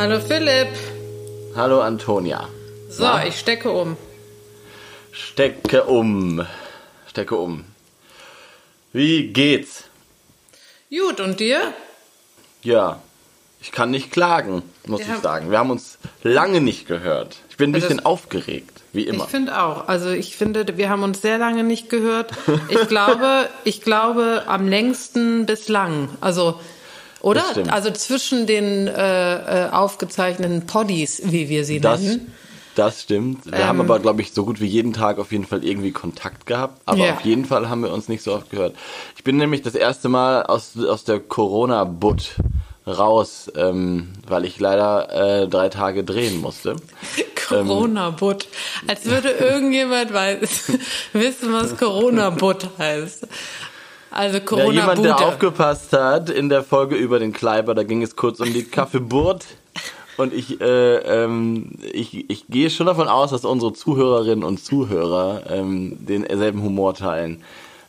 [0.00, 0.68] Hallo Philipp.
[1.54, 2.48] Hallo Antonia.
[2.88, 3.26] So, Na?
[3.26, 3.98] ich stecke um.
[5.12, 6.46] Stecke um.
[7.06, 7.66] Stecke um.
[8.94, 9.84] Wie geht's?
[10.88, 11.74] Gut, und dir?
[12.62, 13.02] Ja,
[13.60, 15.16] ich kann nicht klagen, muss ja.
[15.16, 15.50] ich sagen.
[15.50, 17.36] Wir haben uns lange nicht gehört.
[17.50, 19.24] Ich bin ein bisschen das, aufgeregt, wie immer.
[19.24, 19.86] Ich finde auch.
[19.86, 22.32] Also ich finde, wir haben uns sehr lange nicht gehört.
[22.70, 26.08] Ich glaube, ich glaube am längsten bislang.
[26.22, 26.58] Also
[27.20, 27.44] oder?
[27.68, 32.32] Also zwischen den äh, äh, aufgezeichneten Poddies, wie wir sie das, nennen.
[32.74, 33.46] Das stimmt.
[33.46, 35.90] Wir ähm, haben aber, glaube ich, so gut wie jeden Tag auf jeden Fall irgendwie
[35.90, 36.80] Kontakt gehabt.
[36.86, 37.14] Aber ja.
[37.14, 38.74] auf jeden Fall haben wir uns nicht so oft gehört.
[39.16, 42.36] Ich bin nämlich das erste Mal aus, aus der Corona-Butt
[42.86, 46.76] raus, ähm, weil ich leider äh, drei Tage drehen musste.
[47.48, 48.48] Corona-Butt.
[48.86, 50.72] Als würde irgendjemand weiß,
[51.12, 53.26] wissen, was Corona-Butt heißt.
[54.10, 58.02] Also Corona ja, jemand, der aufgepasst hat in der Folge über den Kleiber, da ging
[58.02, 59.46] es kurz um die Kaffeeburt.
[60.16, 65.44] Und ich, äh, ähm, ich, ich gehe schon davon aus, dass unsere Zuhörerinnen und Zuhörer
[65.48, 67.42] ähm, denselben Humor teilen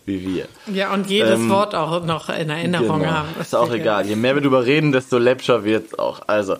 [0.05, 0.47] wie wir.
[0.73, 3.30] Ja, und jedes ähm, Wort auch noch in Erinnerung genau, haben.
[3.39, 4.05] Ist auch egal.
[4.05, 6.21] Je mehr wir darüber reden, desto läppscher wird's auch.
[6.27, 6.55] Also,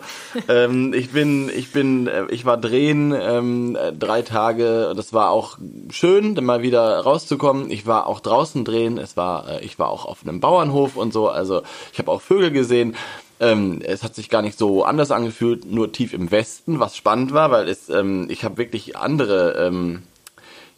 [0.48, 4.94] ähm, ich bin, ich bin, äh, ich war drehen ähm, drei Tage.
[4.96, 5.58] Das war auch
[5.90, 7.72] schön, mal wieder rauszukommen.
[7.72, 8.98] Ich war auch draußen drehen.
[8.98, 11.30] Es war, äh, ich war auch auf einem Bauernhof und so.
[11.30, 12.96] Also, ich habe auch Vögel gesehen.
[13.40, 17.34] Ähm, es hat sich gar nicht so anders angefühlt, nur tief im Westen, was spannend
[17.34, 20.04] war, weil es, ähm, ich habe wirklich andere ähm,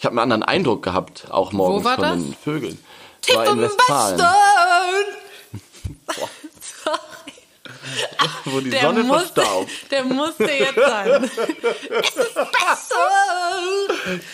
[0.04, 2.16] ich habe einen anderen Eindruck gehabt, auch morgens von das?
[2.16, 2.78] den Vögeln.
[3.22, 4.20] Tief war in Westfalen.
[8.44, 9.72] Wo die der Sonne musste, verstaubt.
[9.92, 11.24] Der musste jetzt sein.
[11.24, 12.98] es ist besser.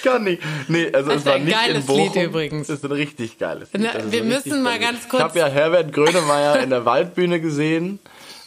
[0.03, 0.41] Kann nicht.
[0.69, 2.13] Nee, also das es war ein nicht geiles in Bochum.
[2.13, 2.65] Lied übrigens.
[2.65, 3.91] Das ist ein richtig geiles Lied.
[3.93, 5.21] Na, wir müssen mal ganz kurz.
[5.21, 7.99] Ich habe ja Herbert Grönemeyer in der Waldbühne gesehen,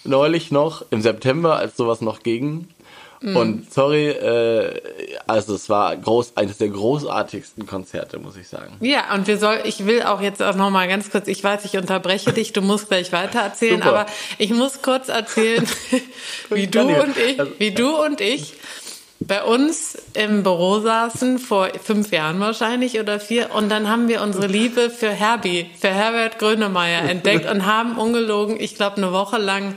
[0.03, 2.66] neulich noch, im September, als sowas noch ging.
[3.22, 3.37] Mhm.
[3.37, 4.81] Und sorry, äh,
[5.27, 8.77] also es war groß, eines der großartigsten Konzerte, muss ich sagen.
[8.81, 11.65] Ja, und wir soll, ich will auch jetzt auch noch mal ganz kurz, ich weiß,
[11.65, 14.00] ich unterbreche dich, du musst gleich weiter erzählen, Super.
[14.00, 14.06] aber
[14.38, 15.66] ich muss kurz erzählen,
[16.50, 18.55] wie du und ich, also, wie du und ich
[19.21, 24.21] bei uns im Büro saßen, vor fünf Jahren wahrscheinlich oder vier, und dann haben wir
[24.21, 29.38] unsere Liebe für Herbie, für Herbert Grönemeyer entdeckt und haben ungelogen, ich glaube, eine Woche
[29.38, 29.75] lang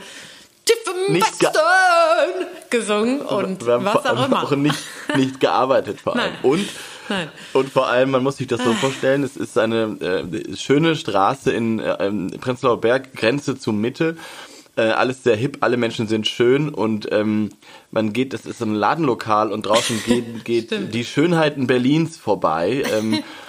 [1.09, 1.49] nicht ge
[2.69, 4.43] gesungen und was auch immer.
[4.43, 4.79] Auch nicht,
[5.15, 6.33] nicht gearbeitet vor allem.
[6.43, 6.51] Nein.
[6.51, 6.69] Und
[7.07, 7.29] Nein.
[7.53, 8.73] Und vor allem, man muss sich das so ah.
[8.73, 14.17] vorstellen, es ist eine äh, schöne Straße in äh, Prenzlauer Berg, Grenze zur Mitte.
[14.77, 17.49] Äh, alles sehr hip, alle Menschen sind schön und ähm,
[17.91, 22.83] man geht, das ist ein Ladenlokal und draußen geht, geht die Schönheiten Berlins vorbei.
[22.93, 23.23] Ähm,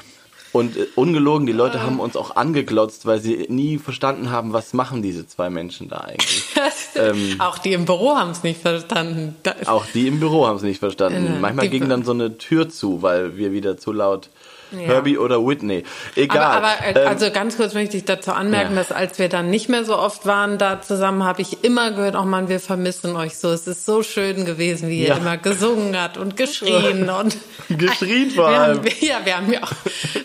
[0.57, 4.73] Und äh, ungelogen, die Leute haben uns auch angeglotzt, weil sie nie verstanden haben, was
[4.73, 6.45] machen diese zwei Menschen da eigentlich.
[6.97, 9.37] ähm, auch die im Büro haben es nicht verstanden.
[9.67, 11.41] auch die im Büro haben es nicht verstanden.
[11.41, 14.31] Manchmal ging dann so eine Tür zu, weil wir wieder zu laut
[14.73, 14.79] ja.
[14.79, 15.85] Herbie oder Whitney.
[16.15, 16.39] Egal.
[16.39, 18.81] Aber, aber äh, ähm, also ganz kurz möchte ich dazu anmerken, ja.
[18.81, 22.17] dass als wir dann nicht mehr so oft waren da zusammen, habe ich immer gehört,
[22.17, 23.51] oh man, wir vermissen euch so.
[23.51, 25.17] Es ist so schön gewesen, wie ihr ja.
[25.17, 27.37] immer gesungen hat und geschrien und
[27.69, 28.79] geschrien vor allem.
[28.79, 29.73] Haben, ja, wir haben ja auch,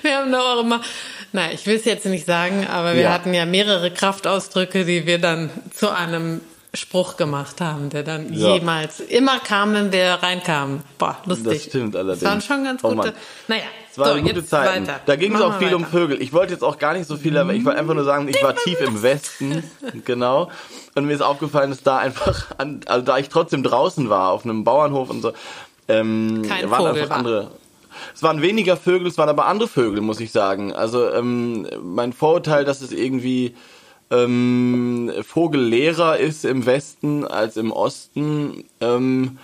[0.01, 0.81] wir haben auch immer
[1.33, 5.17] Nein, ich will es jetzt nicht sagen, aber wir hatten ja mehrere Kraftausdrücke, die wir
[5.17, 6.41] dann zu einem
[6.73, 8.53] Spruch gemacht haben, der dann ja.
[8.53, 10.81] jemals immer kam, wenn wir reinkamen.
[10.97, 11.45] Boah, lustig.
[11.51, 12.21] Das stimmt allerdings.
[12.21, 13.09] Das waren schon ganz oh gute.
[13.09, 14.87] Oh naja, es waren so, gute Zeiten.
[14.87, 15.01] Weiter.
[15.05, 15.75] Da ging es auch viel weiter.
[15.75, 16.21] um Vögel.
[16.21, 18.41] Ich wollte jetzt auch gar nicht so viel, aber ich wollte einfach nur sagen, ich
[18.41, 19.63] war tief im Westen,
[20.05, 20.49] genau.
[20.95, 22.51] Und mir ist aufgefallen, dass da einfach,
[22.85, 25.33] also da ich trotzdem draußen war, auf einem Bauernhof und so,
[25.89, 27.17] ähm, Kein waren Vogel einfach war.
[27.17, 27.51] andere.
[28.15, 30.71] Es waren weniger Vögel, es waren aber andere Vögel, muss ich sagen.
[30.73, 33.55] Also ähm, mein Vorurteil, dass es irgendwie
[34.11, 38.65] ähm, Vogellehrer ist im Westen als im Osten.
[38.79, 39.37] Ähm,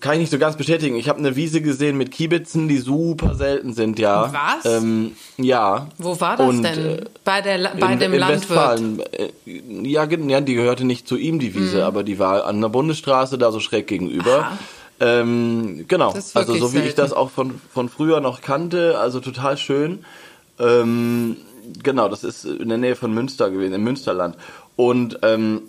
[0.00, 0.96] kann ich nicht so ganz bestätigen.
[0.96, 4.32] Ich habe eine Wiese gesehen mit Kiebitzen, die super selten sind, ja.
[4.32, 4.82] Was?
[4.82, 5.88] Ähm, ja.
[5.98, 6.98] Wo war das Und, denn?
[6.98, 8.80] Äh, bei der bei in, dem in Landwirt?
[9.12, 9.30] Äh,
[9.82, 11.82] ja, ja, die gehörte nicht zu ihm, die Wiese, mhm.
[11.84, 14.52] aber die war an der Bundesstraße da so schräg gegenüber.
[15.00, 16.12] Ähm, genau.
[16.34, 16.88] Also so wie selten.
[16.88, 20.04] ich das auch von, von früher noch kannte, also total schön.
[20.58, 21.36] Ähm,
[21.82, 24.36] genau, das ist in der Nähe von Münster gewesen, im Münsterland.
[24.76, 25.62] Und ähm,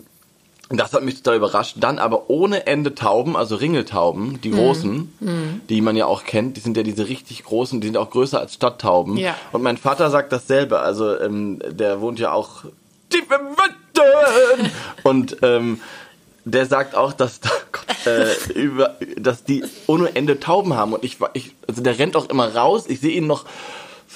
[0.68, 1.76] das hat mich total überrascht.
[1.78, 4.56] Dann aber ohne Ende Tauben, also Ringeltauben, die mhm.
[4.56, 5.60] großen, mm.
[5.68, 8.40] die man ja auch kennt, die sind ja diese richtig großen, die sind auch größer
[8.40, 9.16] als Stadttauben.
[9.16, 9.36] Ja.
[9.52, 12.64] Und mein Vater sagt dasselbe, also ähm, der wohnt ja auch
[13.10, 14.72] tief im Westen.
[15.04, 15.80] Und ähm,
[16.44, 17.40] der sagt auch, dass,
[18.06, 20.92] äh, über, dass die ohne Ende Tauben haben.
[20.92, 22.86] Und ich, ich, also der rennt auch immer raus.
[22.88, 23.44] Ich sehe ihn noch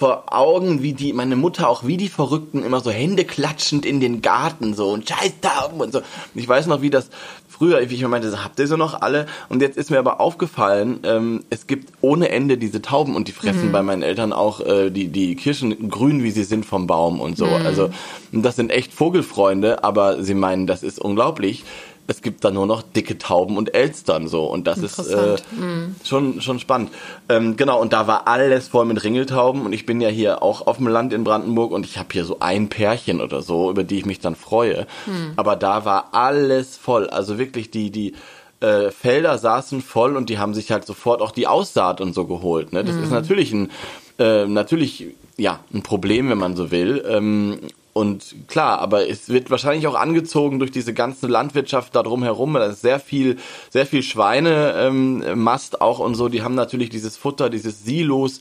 [0.00, 4.00] vor Augen, wie die, meine Mutter auch wie die Verrückten immer so Hände klatschend in
[4.00, 6.00] den Garten so und Scheiß Tauben und so.
[6.34, 7.10] Ich weiß noch, wie das
[7.46, 9.26] früher, wie ich mir meinte, habt ihr so noch alle?
[9.50, 13.32] Und jetzt ist mir aber aufgefallen, ähm, es gibt ohne Ende diese Tauben und die
[13.32, 13.72] fressen mhm.
[13.72, 17.36] bei meinen Eltern auch äh, die, die Kirschen grün, wie sie sind vom Baum und
[17.36, 17.44] so.
[17.44, 17.66] Mhm.
[17.66, 17.90] Also
[18.32, 21.64] das sind echt Vogelfreunde, aber sie meinen, das ist unglaublich
[22.10, 25.94] es gibt da nur noch dicke Tauben und Elstern so und das ist äh, mhm.
[26.04, 26.90] schon schon spannend.
[27.28, 30.66] Ähm, genau und da war alles voll mit Ringeltauben und ich bin ja hier auch
[30.66, 33.84] auf dem Land in Brandenburg und ich habe hier so ein Pärchen oder so, über
[33.84, 34.88] die ich mich dann freue.
[35.06, 35.34] Mhm.
[35.36, 38.14] Aber da war alles voll, also wirklich die die
[38.58, 42.26] äh, Felder saßen voll und die haben sich halt sofort auch die Aussaat und so
[42.26, 42.72] geholt.
[42.72, 42.82] Ne?
[42.82, 43.04] Das mhm.
[43.04, 43.70] ist natürlich ein
[44.18, 45.06] äh, natürlich
[45.36, 47.04] ja ein Problem, wenn man so will.
[47.08, 47.60] Ähm,
[47.92, 52.54] und klar, aber es wird wahrscheinlich auch angezogen durch diese ganze Landwirtschaft da drumherum.
[52.54, 53.36] Da ist sehr viel,
[53.68, 56.28] sehr viel Schweinemast ähm, auch und so.
[56.28, 58.40] Die haben natürlich dieses Futter, dieses Silos.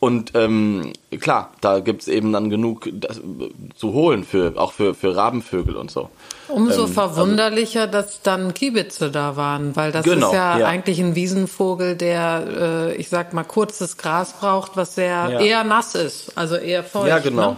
[0.00, 3.20] Und ähm, klar, da gibt's eben dann genug das,
[3.76, 6.10] zu holen, für, auch für, für Rabenvögel und so.
[6.48, 10.66] Umso ähm, verwunderlicher, also, dass dann Kiebitze da waren, weil das genau, ist ja, ja,
[10.66, 15.40] eigentlich ein Wiesenvogel, der, äh, ich sag mal, kurzes Gras braucht, was sehr ja.
[15.40, 17.08] eher nass ist, also eher feucht.
[17.08, 17.50] Ja, genau.
[17.52, 17.56] Ne?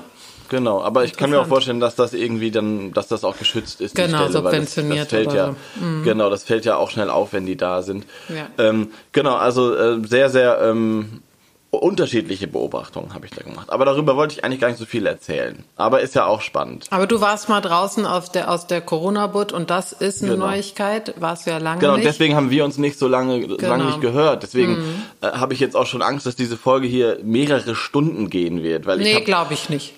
[0.51, 3.81] Genau, aber ich kann mir auch vorstellen, dass das irgendwie dann, dass das auch geschützt
[3.81, 3.95] ist.
[3.95, 4.99] Genau, Stelle, subventioniert.
[4.99, 5.85] Das, das fällt ja, so.
[5.85, 6.03] mhm.
[6.03, 8.05] Genau, das fällt ja auch schnell auf, wenn die da sind.
[8.29, 8.49] Ja.
[8.59, 11.23] Ähm, genau, also äh, sehr, sehr ähm,
[11.71, 13.71] unterschiedliche Beobachtungen habe ich da gemacht.
[13.71, 15.63] Aber darüber wollte ich eigentlich gar nicht so viel erzählen.
[15.77, 16.89] Aber ist ja auch spannend.
[16.91, 20.47] Aber du warst mal draußen aus der, aus der Corona-Butt und das ist eine genau.
[20.47, 21.15] Neuigkeit.
[21.21, 22.03] Warst du ja lange genau, nicht.
[22.03, 23.69] Genau, deswegen haben wir uns nicht so lange, genau.
[23.69, 24.43] lange nicht gehört.
[24.43, 25.03] Deswegen mhm.
[25.21, 28.87] äh, habe ich jetzt auch schon Angst, dass diese Folge hier mehrere Stunden gehen wird.
[28.87, 29.95] Weil nee, glaube ich nicht.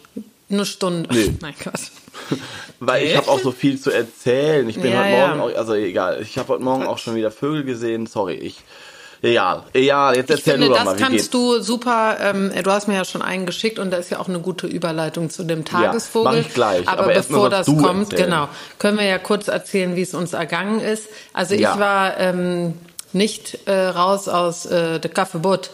[0.52, 1.08] Eine Stunde.
[1.12, 1.34] Nee.
[1.40, 1.80] Nein, Gott.
[2.80, 4.68] Weil ich habe auch so viel zu erzählen.
[4.68, 5.44] Ich bin ja, heute Morgen, ja.
[5.44, 8.06] auch, also egal, ich habe heute Morgen auch schon wieder Vögel gesehen.
[8.06, 8.60] Sorry, ich.
[9.24, 12.70] Egal, egal, jetzt erzähl ich finde, du doch mal, das kannst du super, ähm, du
[12.72, 15.44] hast mir ja schon einen geschickt und da ist ja auch eine gute Überleitung zu
[15.44, 16.32] dem Tagesvogel.
[16.32, 16.88] Ja, mach ich gleich.
[16.88, 18.30] Aber, aber bevor das kommt, erzählen.
[18.30, 18.48] genau,
[18.80, 21.08] können wir ja kurz erzählen, wie es uns ergangen ist.
[21.32, 21.72] Also ja.
[21.72, 22.74] ich war ähm,
[23.12, 25.70] nicht äh, raus aus äh, der Kaffeebot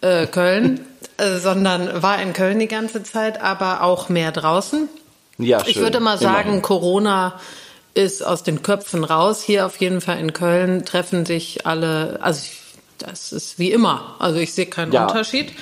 [0.00, 0.86] äh, Köln.
[1.16, 4.88] Äh, sondern war in Köln die ganze Zeit, aber auch mehr draußen.
[5.38, 5.70] Ja, schön.
[5.70, 6.62] Ich würde mal sagen, Immerhin.
[6.62, 7.40] Corona
[7.94, 9.42] ist aus den Köpfen raus.
[9.42, 12.60] Hier auf jeden Fall in Köln treffen sich alle, also ich,
[12.98, 14.16] das ist wie immer.
[14.18, 15.52] Also ich sehe keinen ja, Unterschied.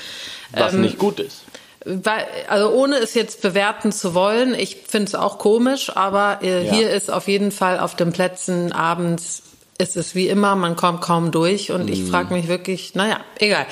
[0.52, 1.42] Was ähm, nicht gut ist.
[1.84, 6.64] Weil, also ohne es jetzt bewerten zu wollen, ich finde es auch komisch, aber äh,
[6.64, 6.72] ja.
[6.72, 9.42] hier ist auf jeden Fall auf den Plätzen abends
[9.78, 11.92] ist es wie immer, man kommt kaum durch und mm.
[11.92, 13.66] ich frage mich wirklich, naja, egal.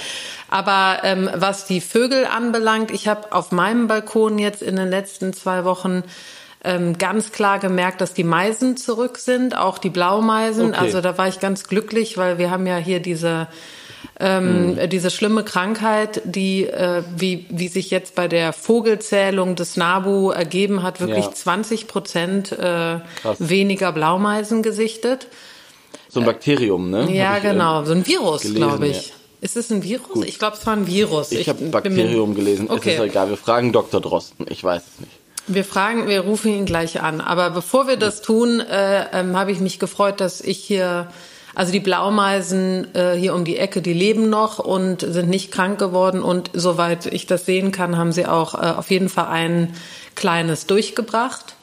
[0.51, 5.33] Aber ähm, was die Vögel anbelangt, ich habe auf meinem Balkon jetzt in den letzten
[5.33, 6.03] zwei Wochen
[6.65, 10.71] ähm, ganz klar gemerkt, dass die Meisen zurück sind, auch die Blaumeisen.
[10.71, 10.79] Okay.
[10.79, 13.47] Also da war ich ganz glücklich, weil wir haben ja hier diese
[14.19, 14.89] ähm, mhm.
[14.91, 20.83] diese schlimme Krankheit, die, äh, wie, wie sich jetzt bei der Vogelzählung des NABU ergeben
[20.83, 21.33] hat, wirklich ja.
[21.33, 22.99] 20 Prozent äh,
[23.39, 25.29] weniger Blaumeisen gesichtet.
[26.09, 27.11] So ein Bakterium, ne?
[27.11, 29.09] Ja, ich, genau, so ein Virus, glaube ich.
[29.09, 29.15] Ja.
[29.41, 30.09] Ist es ein Virus?
[30.09, 30.27] Gut.
[30.27, 31.33] Ich glaube, es war ein Virus.
[31.33, 32.69] Ich, ich habe Bakterium gelesen.
[32.71, 32.91] Okay.
[32.91, 33.31] Es ist egal.
[33.31, 34.01] Wir fragen Dr.
[34.01, 34.47] Drosten.
[34.49, 35.13] Ich weiß es nicht.
[35.47, 37.21] Wir fragen, wir rufen ihn gleich an.
[37.21, 41.09] Aber bevor wir das tun, äh, ähm, habe ich mich gefreut, dass ich hier,
[41.55, 45.79] also die Blaumeisen äh, hier um die Ecke, die leben noch und sind nicht krank
[45.79, 46.23] geworden.
[46.23, 49.75] Und soweit ich das sehen kann, haben sie auch äh, auf jeden Fall ein
[50.15, 51.57] kleines durchgebracht.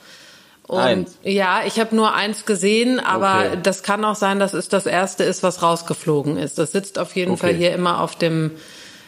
[0.68, 1.18] Und eins.
[1.24, 3.60] ja, ich habe nur eins gesehen, aber okay.
[3.64, 6.60] das kann auch sein, dass es das erste ist, was rausgeflogen ist.
[6.60, 7.40] Das sitzt auf jeden okay.
[7.40, 8.52] Fall hier immer auf dem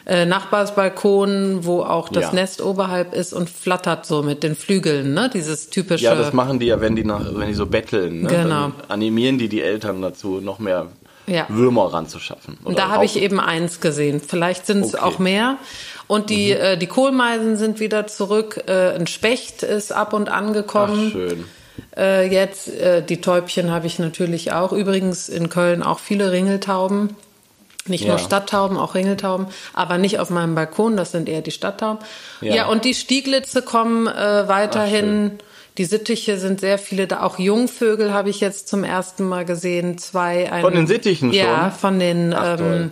[0.05, 2.33] äh, Nachbarsbalkon, wo auch das ja.
[2.33, 5.29] Nest oberhalb ist und flattert so mit den Flügeln, ne?
[5.31, 6.05] Dieses typische.
[6.05, 8.21] Ja, das machen die ja, wenn die nach, wenn die so betteln.
[8.21, 8.29] Ne?
[8.29, 8.45] Genau.
[8.45, 10.87] Dann animieren die die Eltern dazu, noch mehr
[11.27, 11.45] ja.
[11.49, 12.57] Würmer ranzuschaffen.
[12.63, 14.21] Und da habe ich eben eins gesehen.
[14.25, 15.03] Vielleicht sind es okay.
[15.03, 15.57] auch mehr.
[16.09, 16.59] Und die, mhm.
[16.59, 18.63] äh, die Kohlmeisen sind wieder zurück.
[18.67, 21.05] Äh, ein Specht ist ab und angekommen.
[21.07, 21.45] Ach, schön.
[21.95, 24.73] Äh, jetzt, äh, die Täubchen habe ich natürlich auch.
[24.73, 27.15] Übrigens in Köln auch viele Ringeltauben.
[27.85, 28.09] Nicht ja.
[28.09, 32.03] nur Stadttauben, auch Ringeltauben, aber nicht auf meinem Balkon, das sind eher die Stadttauben.
[32.41, 35.37] Ja, ja und die Stieglitze kommen äh, weiterhin.
[35.37, 35.43] Ach,
[35.77, 37.21] die Sittiche sind sehr viele da.
[37.21, 39.97] Auch Jungvögel habe ich jetzt zum ersten Mal gesehen.
[39.99, 40.51] Zwei.
[40.51, 41.39] Ein, von den Sittichen schon?
[41.39, 42.91] Ja, von den Ach, ähm,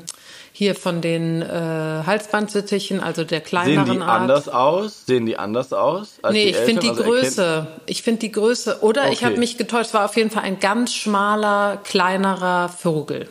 [0.58, 4.22] hier von den äh, Halsbandsittichen, also der kleineren Sehen die Art.
[4.22, 5.06] anders aus?
[5.06, 6.16] Sehen die anders aus?
[6.24, 7.68] Als nee, ich finde die also Größe.
[7.86, 8.80] Ich finde die Größe.
[8.82, 9.14] Oder okay.
[9.14, 13.30] ich habe mich getäuscht, war auf jeden Fall ein ganz schmaler, kleinerer Vogel.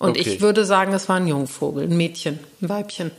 [0.00, 0.20] Und okay.
[0.20, 3.12] ich würde sagen, es war ein Jungvogel, ein Mädchen, ein Weibchen.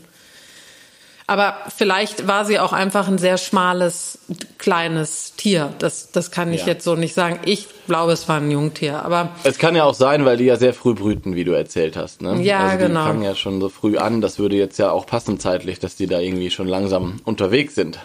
[1.25, 4.19] Aber vielleicht war sie auch einfach ein sehr schmales,
[4.57, 5.73] kleines Tier.
[5.79, 6.67] Das, das kann ich ja.
[6.67, 7.39] jetzt so nicht sagen.
[7.45, 9.03] Ich glaube, es war ein Jungtier.
[9.03, 11.95] Aber es kann ja auch sein, weil die ja sehr früh brüten, wie du erzählt
[11.95, 12.21] hast.
[12.21, 12.41] Ne?
[12.41, 13.01] Ja, also die genau.
[13.01, 14.19] Die fangen ja schon so früh an.
[14.19, 17.99] Das würde jetzt ja auch passen zeitlich, dass die da irgendwie schon langsam unterwegs sind.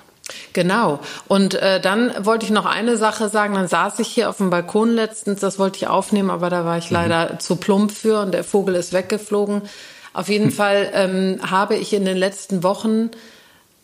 [0.52, 1.00] Genau.
[1.26, 3.54] Und äh, dann wollte ich noch eine Sache sagen.
[3.54, 6.78] Dann saß ich hier auf dem Balkon letztens, das wollte ich aufnehmen, aber da war
[6.78, 7.40] ich leider mhm.
[7.40, 9.62] zu plump für und der Vogel ist weggeflogen.
[10.12, 13.10] Auf jeden Fall ähm, habe ich in den letzten Wochen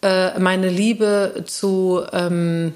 [0.02, 2.75] äh, meine Liebe zu ähm,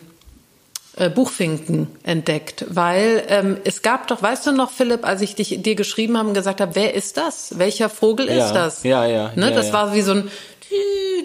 [0.96, 5.62] äh, Buchfinken entdeckt, weil ähm, es gab doch, weißt du noch, Philipp, als ich dich,
[5.62, 7.58] dir geschrieben habe und gesagt habe, wer ist das?
[7.58, 8.82] Welcher Vogel ja, ist das?
[8.82, 9.32] Ja, ja.
[9.36, 9.72] Ne, ja das ja.
[9.72, 10.30] war wie so ein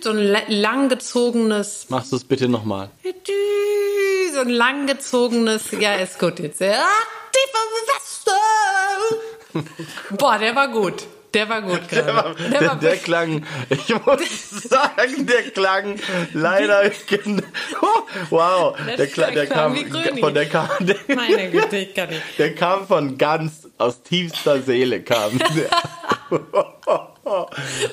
[0.01, 1.87] so ein langgezogenes.
[1.89, 2.89] Machst du es bitte nochmal?
[4.33, 5.71] So ein langgezogenes.
[5.79, 6.61] Ja, ist gut jetzt.
[6.61, 6.85] Ja,
[10.17, 11.05] Boah, der war gut.
[11.33, 12.05] Der war gut gerade.
[12.05, 15.95] Der, war, der, war der klang, ich muss sagen, der klang
[16.33, 16.83] leider.
[18.29, 19.75] wow, der, der, klang, der kam
[20.19, 20.69] von der kam.
[20.79, 22.21] Der, Meine Güte, ich kann nicht.
[22.37, 25.31] Der kam von ganz aus tiefster Seele kam.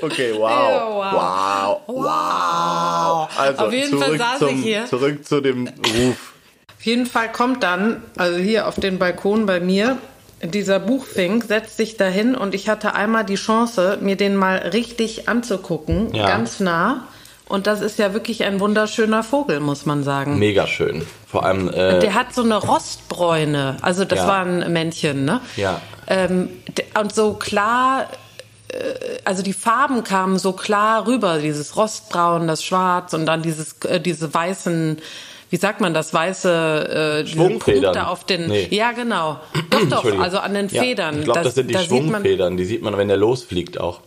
[0.02, 0.40] Okay, wow.
[0.40, 1.12] wow.
[1.12, 1.80] Wow.
[1.86, 3.38] Wow.
[3.38, 4.86] Also auf jeden Fall saß zum, ich hier.
[4.86, 6.34] Zurück zu dem Ruf.
[6.76, 9.98] Auf jeden Fall kommt dann, also hier auf den Balkon bei mir,
[10.42, 15.28] dieser Buchfink setzt sich dahin und ich hatte einmal die Chance, mir den mal richtig
[15.28, 16.26] anzugucken, ja.
[16.26, 17.08] ganz nah.
[17.46, 20.38] Und das ist ja wirklich ein wunderschöner Vogel, muss man sagen.
[20.38, 21.04] Mega schön.
[21.26, 21.68] Vor allem.
[21.68, 23.76] Äh, der hat so eine Rostbräune.
[23.82, 24.28] Also das ja.
[24.28, 25.40] war ein Männchen, ne?
[25.56, 25.80] Ja.
[26.06, 26.48] Ähm,
[26.98, 28.06] und so klar
[29.24, 34.00] also die Farben kamen so klar rüber, dieses Rostbraun, das Schwarz und dann dieses, äh,
[34.00, 34.98] diese weißen,
[35.50, 37.92] wie sagt man das, weiße äh, Schwungfedern.
[37.92, 38.68] Punkte auf den, nee.
[38.70, 41.14] ja genau, doch doch, also an den Federn.
[41.14, 43.78] Ja, ich glaube, das, das, sind die da Schwungfedern, die sieht man, wenn der losfliegt
[43.78, 44.00] auch.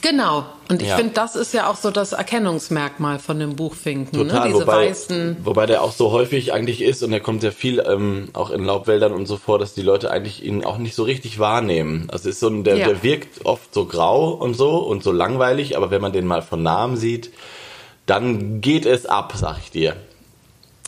[0.00, 0.46] Genau.
[0.70, 0.96] Und ich ja.
[0.96, 4.18] finde, das ist ja auch so das Erkennungsmerkmal von dem Buchfinken.
[4.18, 4.28] Ne?
[4.28, 4.54] Total, ne?
[4.54, 5.36] Diese wobei, weißen.
[5.44, 8.64] Wobei der auch so häufig eigentlich ist und er kommt sehr viel ähm, auch in
[8.64, 12.08] Laubwäldern und so vor, dass die Leute eigentlich ihn auch nicht so richtig wahrnehmen.
[12.10, 12.86] Also ist so ein, der, ja.
[12.86, 16.40] der wirkt oft so grau und so und so langweilig, aber wenn man den mal
[16.40, 17.30] von Namen sieht,
[18.06, 19.96] dann geht es ab, sag ich dir.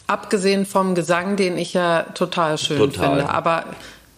[0.07, 3.17] Abgesehen vom Gesang, den ich ja total schön total.
[3.17, 3.31] finde.
[3.31, 3.65] Aber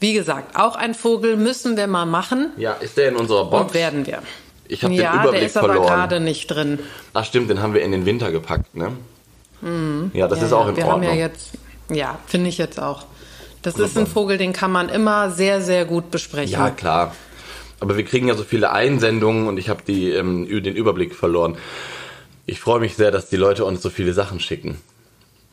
[0.00, 2.50] wie gesagt, auch ein Vogel müssen wir mal machen.
[2.56, 3.66] Ja, ist der in unserer Box?
[3.66, 4.22] Und werden wir.
[4.68, 5.78] Ich habe ja, den Überblick der ist verloren.
[5.78, 6.80] aber gerade nicht drin.
[7.14, 8.92] Ach stimmt, den haben wir in den Winter gepackt, ne?
[9.60, 10.10] Mhm.
[10.12, 11.08] Ja, das ja, ist auch in wir Ordnung.
[11.08, 11.50] Haben ja, jetzt,
[11.88, 13.04] ja finde ich jetzt auch.
[13.62, 16.52] Das ist ein Vogel, den kann man immer sehr, sehr gut besprechen.
[16.52, 17.14] Ja, klar.
[17.80, 21.56] Aber wir kriegen ja so viele Einsendungen und ich habe ähm, den Überblick verloren.
[22.46, 24.80] Ich freue mich sehr, dass die Leute uns so viele Sachen schicken.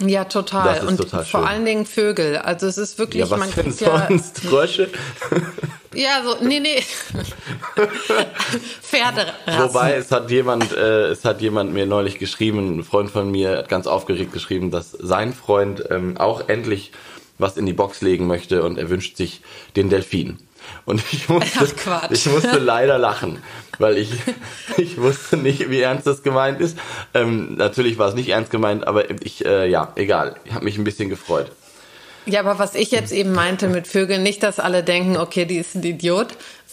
[0.01, 0.85] Ja, total.
[0.87, 2.37] Und total vor allen Dingen Vögel.
[2.37, 4.39] Also es ist wirklich, Ja, was man denn ja, sonst?
[4.41, 4.89] Frösche?
[5.93, 6.81] ja, so, nee, nee.
[8.81, 9.33] Pferderassen.
[9.57, 13.57] Wobei es hat jemand, äh, es hat jemand mir neulich geschrieben, ein Freund von mir
[13.59, 16.91] hat ganz aufgeregt geschrieben, dass sein Freund ähm, auch endlich
[17.37, 19.41] was in die Box legen möchte und er wünscht sich
[19.75, 20.39] den Delfin.
[20.85, 23.41] Und ich musste, Ach, ich musste leider lachen,
[23.79, 24.11] weil ich,
[24.77, 26.77] ich wusste nicht, wie ernst das gemeint ist.
[27.13, 30.35] Ähm, natürlich war es nicht ernst gemeint, aber ich, äh, ja, egal.
[30.45, 31.51] Ich habe mich ein bisschen gefreut.
[32.25, 35.57] Ja, aber was ich jetzt eben meinte mit Vögeln, nicht, dass alle denken, okay, die
[35.57, 36.27] ist ein Idiot,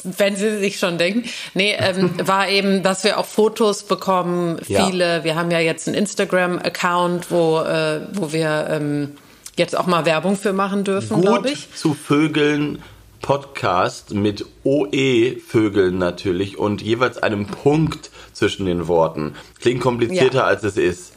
[0.04, 1.28] wenn sie sich schon denken.
[1.54, 5.18] Nee, ähm, war eben, dass wir auch Fotos bekommen, viele.
[5.18, 5.24] Ja.
[5.24, 9.16] Wir haben ja jetzt einen Instagram-Account, wo, äh, wo wir ähm,
[9.56, 11.68] jetzt auch mal Werbung für machen dürfen, glaube ich.
[11.74, 12.82] zu Vögeln
[13.22, 19.34] Podcast mit OE-Vögeln natürlich und jeweils einem Punkt zwischen den Worten.
[19.60, 20.44] Klingt komplizierter ja.
[20.44, 21.12] als es ist.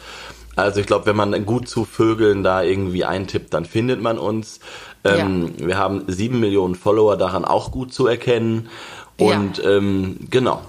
[0.55, 4.59] Also ich glaube, wenn man gut zu Vögeln da irgendwie eintippt, dann findet man uns.
[5.03, 5.67] Ähm, ja.
[5.67, 8.69] Wir haben sieben Millionen Follower, daran auch gut zu erkennen.
[9.17, 9.71] Und ja.
[9.71, 10.61] ähm, genau.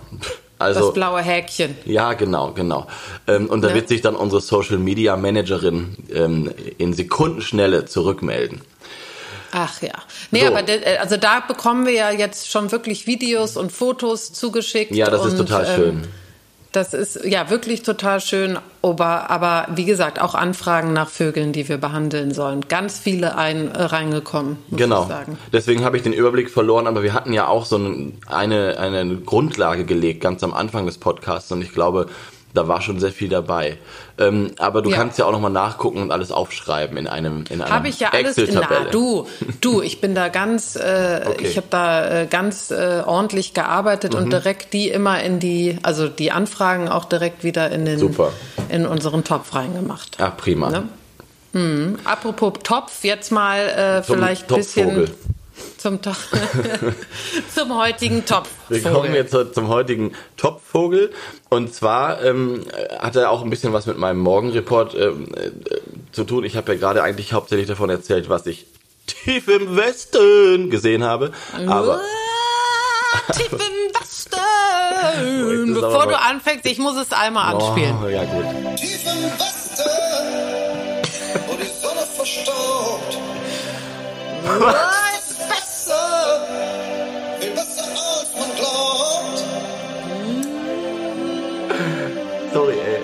[0.59, 1.77] Also, das blaue Häkchen.
[1.85, 2.87] Ja, genau, genau.
[3.27, 3.75] Ähm, und da ne?
[3.75, 8.63] wird sich dann unsere Social Media Managerin ähm, in Sekundenschnelle zurückmelden.
[9.57, 9.93] Ach ja.
[10.33, 10.47] Nee, so.
[10.49, 14.93] aber de, also da bekommen wir ja jetzt schon wirklich Videos und Fotos zugeschickt.
[14.93, 15.89] Ja, das und, ist total schön.
[15.91, 16.03] Ähm,
[16.73, 21.69] das ist ja wirklich total schön, aber, aber wie gesagt, auch Anfragen nach Vögeln, die
[21.69, 22.63] wir behandeln sollen.
[22.69, 24.57] Ganz viele ein, äh, reingekommen.
[24.73, 25.09] genau.
[25.53, 27.77] Deswegen habe ich den Überblick verloren, aber wir hatten ja auch so
[28.27, 31.53] eine, eine Grundlage gelegt, ganz am Anfang des Podcasts.
[31.53, 32.09] Und ich glaube,
[32.55, 33.77] da war schon sehr viel dabei.
[34.17, 34.97] Ähm, aber du ja.
[34.97, 38.11] kannst ja auch nochmal nachgucken und alles aufschreiben in einem in einer Habe ich ja
[38.13, 38.37] alles.
[38.53, 39.27] Na, du,
[39.61, 41.47] du, ich bin da ganz, äh, okay.
[41.47, 44.21] ich habe da äh, ganz äh, ordentlich gearbeitet mhm.
[44.21, 48.33] und direkt die immer in die, also die Anfragen auch direkt wieder in den Super.
[48.69, 50.17] in unseren Topf reingemacht.
[50.21, 50.71] Ach prima.
[50.71, 50.89] Ne?
[51.53, 51.99] Hm.
[52.05, 55.11] Apropos Topf, jetzt mal äh, vielleicht ein bisschen
[55.79, 56.13] zum, to
[57.55, 58.85] zum heutigen Topfvogel.
[58.85, 61.13] Wir kommen jetzt zum heutigen Topfvogel.
[61.51, 62.65] Und zwar ähm,
[62.99, 65.51] hat er auch ein bisschen was mit meinem Morgenreport ähm, äh,
[66.13, 66.45] zu tun.
[66.45, 68.67] Ich habe ja gerade eigentlich hauptsächlich davon erzählt, was ich
[69.07, 71.33] tief im Westen gesehen habe.
[71.67, 72.01] Aber
[73.33, 73.59] tief im
[74.01, 75.75] Westen.
[75.75, 77.97] Bevor du anfängst, ich muss es einmal anspielen.
[78.03, 78.77] Oh, ja gut.
[78.77, 79.55] Tief im Westen.
[82.25, 83.19] verstaubt.
[84.59, 85.14] Was?
[92.55, 93.03] Sorry, ey.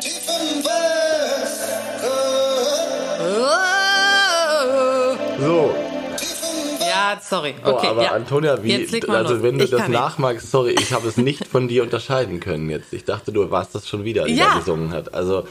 [0.00, 2.02] Tief im Westen.
[5.40, 5.74] So.
[6.80, 7.54] Ja, sorry.
[7.64, 8.10] Oh, Okay, aber ja.
[8.12, 8.74] Antonia, wie,
[9.08, 9.42] also los.
[9.42, 12.92] wenn du Ich das nachmachst, sorry, ich habe es nicht von dir unterscheiden können jetzt.
[12.92, 14.54] Ich dachte, du warst das schon wieder, die Ja.
[14.54, 15.14] da gesungen hat.
[15.14, 15.46] Also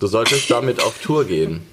[0.00, 1.66] du solltest damit auf Tour gehen.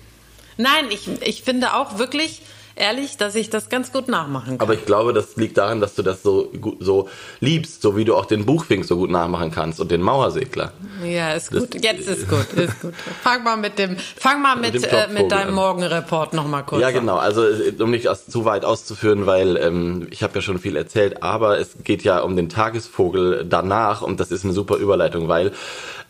[0.57, 2.41] Nein, ich, ich finde auch wirklich
[2.75, 4.61] ehrlich, dass ich das ganz gut nachmachen kann.
[4.67, 8.05] Aber ich glaube, das liegt daran, dass du das so gut, so liebst, so wie
[8.05, 10.71] du auch den Buchfink so gut nachmachen kannst und den Mauersegler.
[11.03, 11.83] ja, ist das- gut.
[11.83, 12.93] Jetzt ist gut, ist gut.
[13.21, 15.55] Fang mal mit dem, fang mal mit, dem äh, mit deinem an.
[15.55, 16.81] Morgenreport noch mal kurz.
[16.81, 16.93] Ja, an.
[16.93, 17.17] genau.
[17.17, 20.75] Also äh, um nicht aus, zu weit auszuführen, weil ähm, ich habe ja schon viel
[20.75, 25.27] erzählt, aber es geht ja um den Tagesvogel danach und das ist eine super Überleitung,
[25.27, 25.51] weil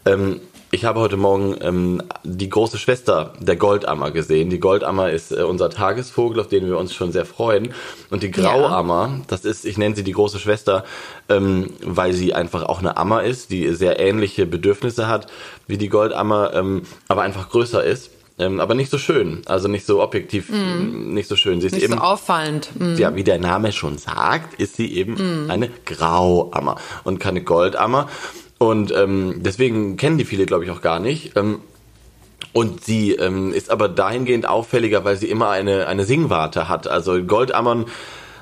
[0.06, 0.42] ähm,
[0.74, 4.50] ich habe heute Morgen ähm, die große Schwester der Goldammer gesehen.
[4.50, 7.76] Die Goldammer ist äh, unser Tagesvogel, auf den wir uns schon sehr freuen.
[8.10, 10.84] Und die Grauammer, das ist, ich nenne sie die große Schwester,
[11.30, 15.28] ähm, weil sie einfach auch eine Ammer ist, die sehr ähnliche Bedürfnisse hat
[15.68, 18.10] wie die Goldammer, ähm, aber einfach größer ist.
[18.40, 21.62] Ähm, aber nicht so schön, also nicht so objektiv, nicht so schön.
[21.62, 22.70] Sie ist Nicht eben so auffallend.
[22.74, 22.98] Mhm.
[22.98, 28.10] ja, wie der Name schon sagt, ist sie eben eine Grauammer und keine Goldammer.
[28.64, 31.36] Und ähm, deswegen kennen die viele, glaube ich, auch gar nicht.
[31.36, 31.60] Ähm,
[32.54, 36.88] und sie ähm, ist aber dahingehend auffälliger, weil sie immer eine, eine Singwarte hat.
[36.88, 37.88] Also Goldammern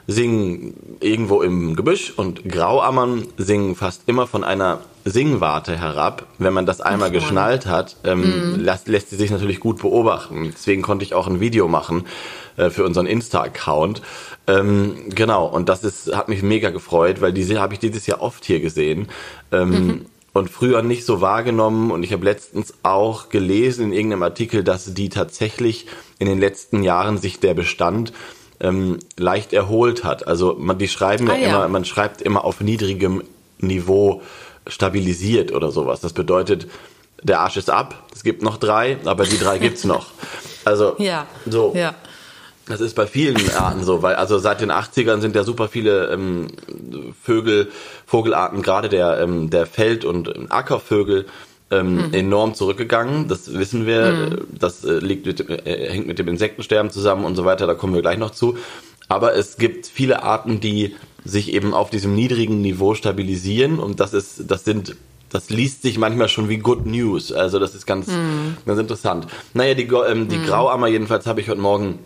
[0.06, 6.28] singen irgendwo im Gebüsch und Grauammern singen fast immer von einer Singwarte herab.
[6.38, 10.52] Wenn man das einmal geschnallt hat, ähm, lässt, lässt sie sich natürlich gut beobachten.
[10.54, 12.06] Deswegen konnte ich auch ein Video machen
[12.58, 14.04] äh, für unseren Insta-Account.
[14.46, 18.22] Ähm, genau, und das ist, hat mich mega gefreut, weil diese habe ich dieses Jahr
[18.22, 19.08] oft hier gesehen.
[19.52, 21.92] Ähm, und früher nicht so wahrgenommen.
[21.92, 25.88] Und ich habe letztens auch gelesen in irgendeinem Artikel, dass die tatsächlich
[26.20, 28.14] in den letzten Jahren sich der Bestand
[28.60, 30.28] ähm, leicht erholt hat.
[30.28, 31.48] Also man, die schreiben ja, Ah, ja.
[31.50, 33.24] immer, man schreibt immer auf niedrigem
[33.60, 34.22] Niveau
[34.68, 36.00] stabilisiert oder sowas.
[36.02, 36.68] Das bedeutet,
[37.24, 40.08] der Arsch ist ab, es gibt noch drei, aber die drei gibt's noch.
[40.64, 41.26] Also Ja.
[41.48, 41.74] so.
[41.76, 41.96] Ja.
[42.68, 46.08] Das ist bei vielen Arten so, weil also seit den 80ern sind ja super viele
[46.12, 46.48] ähm,
[47.22, 47.70] Vögel,
[48.06, 51.26] Vogelarten, gerade der, ähm, der Feld- und ähm, Ackervögel,
[51.72, 53.28] ähm, enorm zurückgegangen.
[53.28, 54.40] Das wissen wir.
[54.52, 57.66] Das äh, liegt mit, äh, hängt mit dem Insektensterben zusammen und so weiter.
[57.66, 58.58] Da kommen wir gleich noch zu.
[59.08, 60.96] Aber es gibt viele Arten, die
[61.26, 64.96] sich eben auf diesem niedrigen Niveau stabilisieren und das ist, das sind
[65.30, 67.32] das liest sich manchmal schon wie Good News.
[67.32, 68.08] Also das ist ganz,
[68.66, 69.28] ganz interessant.
[69.54, 72.00] Naja, die, ähm, die Grauammer jedenfalls habe ich heute Morgen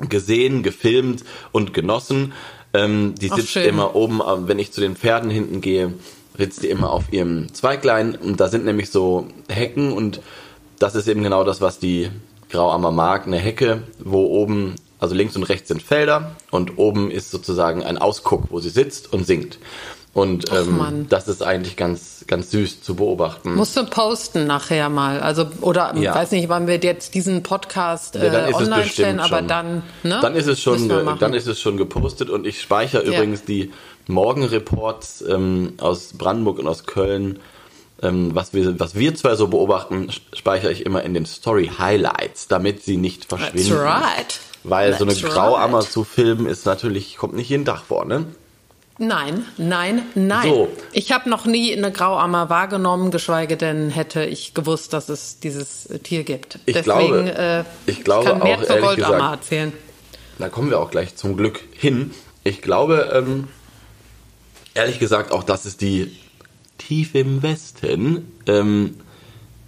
[0.00, 2.32] gesehen, gefilmt und genossen.
[2.74, 3.64] Ähm, die Ach, sitzt schön.
[3.64, 5.94] immer oben, äh, wenn ich zu den Pferden hinten gehe,
[6.36, 10.20] sitzt die immer auf ihrem Zweiglein und da sind nämlich so Hecken und
[10.78, 12.10] das ist eben genau das, was die
[12.50, 17.30] Grauammer mag, eine Hecke, wo oben, also links und rechts sind Felder und oben ist
[17.30, 19.58] sozusagen ein Ausguck, wo sie sitzt und singt.
[20.14, 21.06] Und ähm, Mann.
[21.08, 23.54] das ist eigentlich ganz, ganz süß zu beobachten.
[23.54, 25.20] Musst du posten nachher mal.
[25.20, 26.14] Also, oder Ja.
[26.14, 29.48] weiß nicht, wann wir jetzt diesen Podcast äh, Ja, online stellen, aber schon.
[29.48, 30.18] dann, ne?
[30.22, 30.88] Dann ist es schon,
[31.18, 33.12] dann ist es schon gepostet und ich speichere Ja.
[33.14, 33.72] übrigens die
[34.06, 37.38] Morgenreports ähm, aus Brandenburg und aus Köln,
[38.02, 42.46] ähm, was wir, was wir zwei so beobachten, speichere ich immer in den Story Highlights,
[42.48, 43.72] damit sie nicht That's verschwinden.
[43.74, 44.38] right.
[44.64, 45.90] Weil so eine That's Grauammer right.
[45.90, 48.26] zu filmen ist natürlich, kommt nicht jeden Tag vor, ne?
[49.00, 50.48] Nein, nein, nein.
[50.48, 50.68] So.
[50.92, 55.86] Ich habe noch nie eine Grauammer wahrgenommen, geschweige denn hätte ich gewusst, dass es dieses
[55.86, 56.58] äh, Tier gibt.
[56.66, 59.72] Ich Deswegen, glaube- äh, ich glaube kann mehr auch, zur Goldammer gesagt- erzählen.
[60.38, 62.12] Da kommen wir auch gleich zum Glück hin.
[62.44, 63.48] Ich glaube, ähm,
[64.74, 66.12] ehrlich gesagt, auch das ist die
[66.78, 68.96] tief im Westen ähm,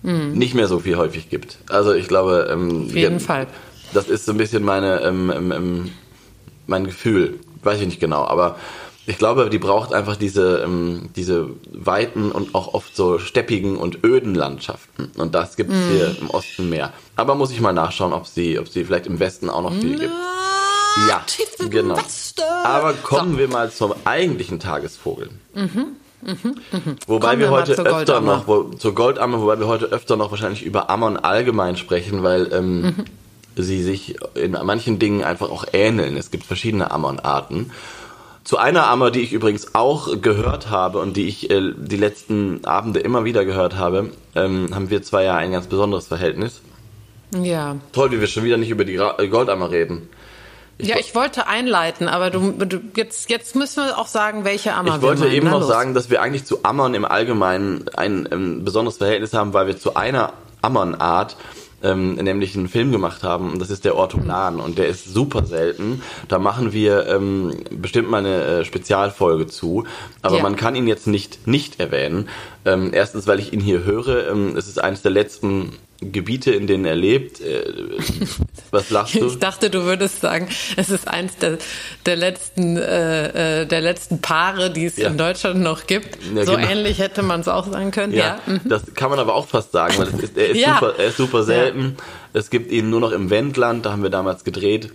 [0.03, 1.59] nicht mehr so viel häufig gibt.
[1.69, 3.47] Also ich glaube, ähm, Auf jeden Fall.
[3.93, 5.91] das ist so ein bisschen meine, ähm, ähm, ähm,
[6.67, 7.39] mein Gefühl.
[7.63, 8.57] Weiß ich nicht genau, aber
[9.11, 14.05] ich glaube, die braucht einfach diese, ähm, diese weiten und auch oft so steppigen und
[14.05, 15.11] öden Landschaften.
[15.19, 15.93] Und das gibt es Mhm.
[15.93, 16.93] hier im Osten mehr.
[17.17, 19.99] Aber muss ich mal nachschauen, ob sie, ob sie vielleicht im Westen auch noch viel
[19.99, 20.13] gibt.
[21.09, 21.23] Ja,
[21.69, 21.97] genau.
[22.65, 25.29] Aber kommen wir mal zum eigentlichen Tagesvogel.
[25.55, 25.67] Wobei
[26.33, 26.41] Mhm,
[27.07, 28.37] Kommen wir wir mal heute öfter Goldammer.
[28.39, 32.53] noch, wo, zur Goldammer, wobei wir heute öfter noch wahrscheinlich über Ammern allgemein sprechen, weil
[32.53, 32.95] ähm, Mhm.
[33.57, 36.17] sie sich in manchen Dingen einfach auch ähneln.
[36.17, 37.71] Es gibt verschiedene Ammernarten.
[38.45, 42.65] Zu einer Ammer, die ich übrigens auch gehört habe und die ich äh, die letzten
[42.65, 46.61] Abende immer wieder gehört habe, ähm, haben wir zwei ja ein ganz besonderes Verhältnis.
[47.39, 47.77] Ja.
[47.93, 50.09] Toll, wie wir schon wieder nicht über die äh, Goldammer reden.
[50.79, 54.97] ja, ich wollte einleiten, aber du, du jetzt, jetzt müssen wir auch sagen, welche Ammer
[54.97, 55.33] Ich wollte meinen.
[55.35, 55.69] eben Na, noch los.
[55.69, 59.79] sagen, dass wir eigentlich zu Ammern im Allgemeinen ein ähm, besonderes Verhältnis haben, weil wir
[59.79, 61.37] zu einer Ammernart
[61.83, 63.53] ähm, nämlich einen Film gemacht haben.
[63.53, 66.03] Und das ist der Ortolan und der ist super selten.
[66.29, 69.85] Da machen wir ähm, bestimmt mal eine äh, Spezialfolge zu.
[70.23, 70.43] Aber ja.
[70.43, 72.29] man kann ihn jetzt nicht nicht erwähnen.
[72.65, 74.31] Ähm, erstens, weil ich ihn hier höre.
[74.31, 77.41] Ähm, es ist eines der letzten Gebiete, in denen er lebt.
[77.41, 77.63] Äh,
[78.71, 79.27] was lachst du?
[79.27, 81.59] Ich dachte, du würdest sagen, es ist eins der,
[82.07, 85.09] der letzten äh, äh, der letzten Paare, die es ja.
[85.09, 86.19] in Deutschland noch gibt.
[86.35, 86.69] Ja, so genau.
[86.69, 88.15] ähnlich hätte man es auch sagen können.
[88.15, 88.53] Ja, ja.
[88.53, 88.61] Mhm.
[88.65, 91.43] das kann man aber auch fast sagen, weil ist, er, ist super, er ist super
[91.43, 91.97] selten.
[92.33, 94.91] Es gibt ihn nur noch im Wendland, da haben wir damals gedreht.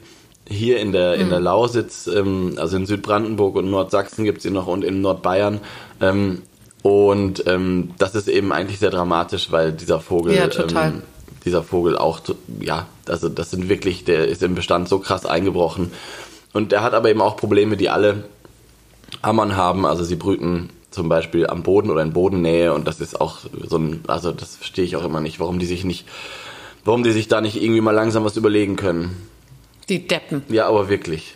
[0.47, 1.45] Hier in der, in der mhm.
[1.45, 5.59] Lausitz, ähm, also in Südbrandenburg und Nordsachsen gibt es ihn noch und in Nordbayern.
[6.01, 6.43] Ähm,
[6.85, 11.01] und ähm, das ist eben eigentlich sehr dramatisch, weil dieser Vogel, ja, ähm,
[11.43, 12.19] dieser Vogel auch,
[12.59, 15.91] ja, also das sind wirklich, der ist im Bestand so krass eingebrochen.
[16.53, 18.25] Und der hat aber eben auch Probleme, die alle
[19.23, 19.87] Ammern haben.
[19.87, 23.79] Also sie brüten zum Beispiel am Boden oder in Bodennähe und das ist auch so
[23.79, 26.05] ein, also das verstehe ich auch immer nicht, warum die sich nicht,
[26.83, 29.27] warum die sich da nicht irgendwie mal langsam was überlegen können.
[29.89, 30.43] Die Deppen.
[30.49, 31.33] Ja, aber wirklich.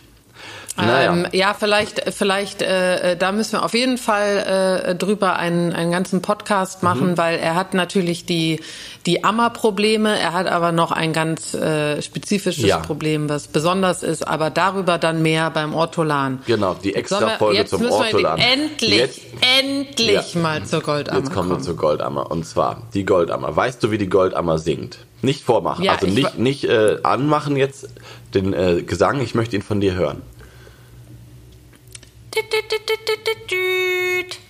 [0.86, 1.12] Naja.
[1.12, 5.92] Ähm, ja, vielleicht, vielleicht, äh, da müssen wir auf jeden Fall äh, drüber einen, einen
[5.92, 7.18] ganzen Podcast machen, mhm.
[7.18, 8.60] weil er hat natürlich die,
[9.06, 12.78] die Ammerprobleme, er hat aber noch ein ganz äh, spezifisches ja.
[12.78, 16.40] Problem, was besonders ist, aber darüber dann mehr beim Ortolan.
[16.46, 18.38] Genau, die extra Folge zum Ortolan.
[18.38, 19.20] endlich, jetzt,
[19.58, 20.40] endlich ja.
[20.40, 21.18] mal zur Goldammer.
[21.18, 22.30] Jetzt kommen wir zur Goldammer.
[22.30, 23.54] Und zwar die Goldammer.
[23.54, 24.98] Weißt du, wie die Goldammer singt?
[25.22, 27.88] Nicht vormachen, ja, also nicht, nicht äh, anmachen jetzt
[28.32, 30.22] den äh, Gesang, ich möchte ihn von dir hören.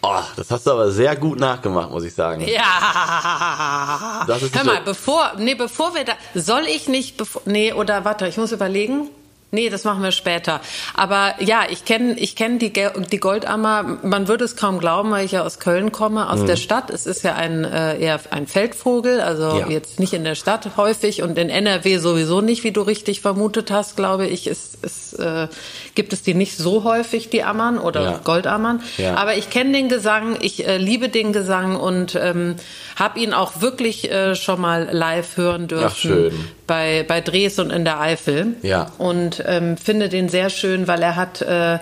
[0.03, 2.47] Oh, das hast du aber sehr gut nachgemacht, muss ich sagen.
[2.47, 4.27] Ja.
[4.27, 8.37] Hör mal, bevor, nee, bevor wir da, soll ich nicht, bevor, nee, oder warte, ich
[8.37, 9.11] muss überlegen.
[9.53, 10.61] Nee, das machen wir später.
[10.95, 13.99] Aber ja, ich kenne ich kenn die, die Goldammer.
[14.03, 16.47] Man würde es kaum glauben, weil ich ja aus Köln komme, aus mhm.
[16.47, 16.89] der Stadt.
[16.89, 19.69] Es ist ja ein äh, eher ein Feldvogel, also ja.
[19.69, 23.73] jetzt nicht in der Stadt häufig und in NRW sowieso nicht, wie du richtig vermutet
[23.73, 24.47] hast, glaube ich.
[24.47, 25.49] Ist, ist, äh,
[25.95, 28.21] gibt es die nicht so häufig, die Ammern oder ja.
[28.23, 28.83] Goldammern.
[28.99, 29.17] Ja.
[29.17, 32.57] Aber ich kenne den Gesang, ich äh, liebe den Gesang und ähm,
[32.97, 35.87] habe ihn auch wirklich äh, schon mal live hören dürfen.
[35.89, 36.33] Ach, schön.
[36.67, 38.55] Bei, bei Dres und in der Eifel.
[38.63, 38.93] Ja.
[38.99, 41.79] Und ähm, finde den sehr schön, weil er hat äh,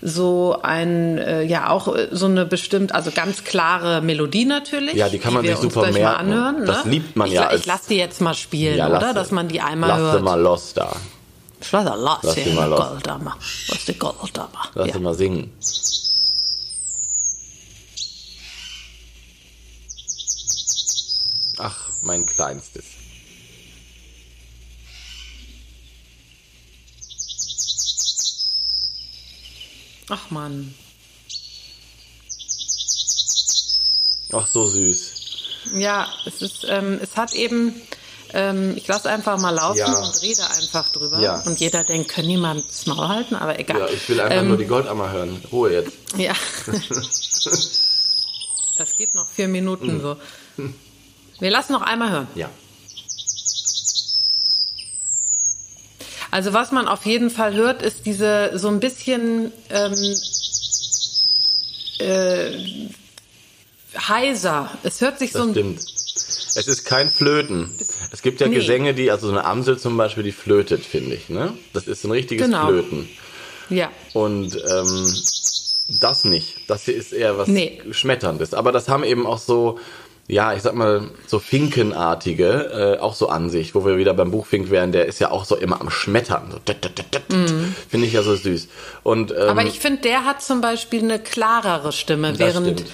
[0.00, 4.94] so ein, äh, ja auch äh, so eine bestimmt, also ganz klare Melodie natürlich.
[4.94, 6.32] Ja, die kann man sich super merken.
[6.32, 6.92] Anhören, das ne?
[6.92, 7.52] liebt man ich, ja.
[7.52, 9.12] Ich lasse die jetzt mal spielen, ja, oder?
[9.12, 10.14] Dass man die einmal lass hört.
[10.14, 10.92] Lass mal los da.
[11.60, 12.80] Ich lasse los, lass die mal los.
[12.80, 13.36] Goldammer.
[13.68, 14.70] Was die Goldammer.
[14.74, 14.98] Lass ja.
[14.98, 15.52] mal singen.
[21.58, 22.84] Ach, mein Kleinstes.
[30.08, 30.74] Ach man.
[34.32, 35.14] Ach, so süß.
[35.74, 37.74] Ja, es ist, ähm, es hat eben,
[38.34, 39.98] ähm, ich lasse einfach mal laufen ja.
[39.98, 41.18] und rede einfach drüber.
[41.18, 41.42] Ja.
[41.42, 43.80] Und jeder denkt, können niemand das Maul halten, aber egal.
[43.80, 45.42] Ja, ich will einfach ähm, nur die Goldammer hören.
[45.50, 45.92] Ruhe jetzt.
[46.16, 46.34] Ja.
[48.76, 50.00] das geht noch vier Minuten mhm.
[50.00, 50.16] so.
[51.38, 52.28] Wir lassen noch einmal hören.
[52.34, 52.50] Ja.
[56.30, 60.14] Also was man auf jeden Fall hört, ist diese so ein bisschen ähm,
[61.98, 62.88] äh,
[63.96, 64.70] heiser.
[64.82, 65.97] Es hört sich das so ein stimmt.
[66.58, 67.70] Es ist kein Flöten.
[68.10, 68.56] Es gibt ja nee.
[68.56, 71.28] Gesänge, die, also so eine Amsel zum Beispiel, die flötet, finde ich.
[71.28, 71.52] Ne?
[71.72, 72.66] Das ist ein richtiges genau.
[72.66, 73.08] Flöten.
[73.70, 73.90] Ja.
[74.12, 75.14] Und ähm,
[75.88, 76.68] das nicht.
[76.68, 77.80] Das hier ist eher was nee.
[77.90, 78.54] Schmetterndes.
[78.54, 79.78] Aber das haben eben auch so
[80.30, 84.30] ja, ich sag mal, so Finkenartige, äh, auch so an sich, wo wir wieder beim
[84.30, 86.50] Buchfink wären, der ist ja auch so immer am Schmettern.
[86.50, 87.74] So, mm.
[87.88, 88.68] Finde ich ja so süß.
[89.02, 92.92] Und, ähm, Aber ich finde, der hat zum Beispiel eine klarere Stimme, während stimmt.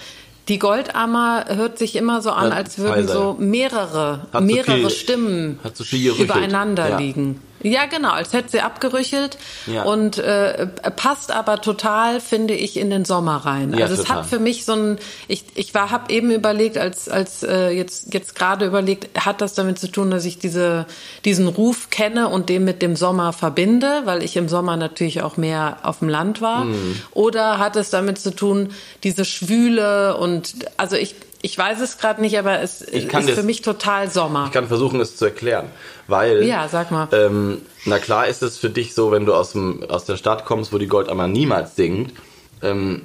[0.48, 5.58] Die Goldammer hört sich immer so an, als würden so mehrere, mehrere Stimmen
[5.92, 7.40] übereinander liegen.
[7.64, 9.84] Ja, genau, als hätte sie abgerüchelt ja.
[9.84, 13.72] und äh, passt aber total, finde ich, in den Sommer rein.
[13.72, 14.18] Ja, also es total.
[14.18, 14.98] hat für mich so ein,
[15.28, 19.54] ich, ich war, habe eben überlegt, als als äh, jetzt jetzt gerade überlegt, hat das
[19.54, 20.84] damit zu tun, dass ich diese
[21.24, 25.38] diesen Ruf kenne und den mit dem Sommer verbinde, weil ich im Sommer natürlich auch
[25.38, 27.00] mehr auf dem Land war, mhm.
[27.12, 28.74] oder hat es damit zu tun,
[29.04, 33.42] diese Schwüle und also ich ich weiß es gerade nicht, aber es ist das, für
[33.42, 34.46] mich total Sommer.
[34.46, 35.66] Ich kann versuchen, es zu erklären,
[36.06, 36.42] weil.
[36.42, 37.08] Ja, sag mal.
[37.12, 40.46] Ähm, na klar ist es für dich so, wenn du aus, dem, aus der Stadt
[40.46, 42.14] kommst, wo die Goldammer niemals singt,
[42.62, 43.02] ähm,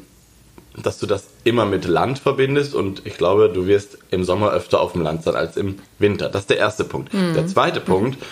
[0.81, 4.79] dass du das immer mit Land verbindest und ich glaube, du wirst im Sommer öfter
[4.79, 6.29] auf dem Land sein als im Winter.
[6.29, 7.13] Das ist der erste Punkt.
[7.13, 7.33] Mhm.
[7.33, 7.85] Der zweite mhm.
[7.85, 8.23] Punkt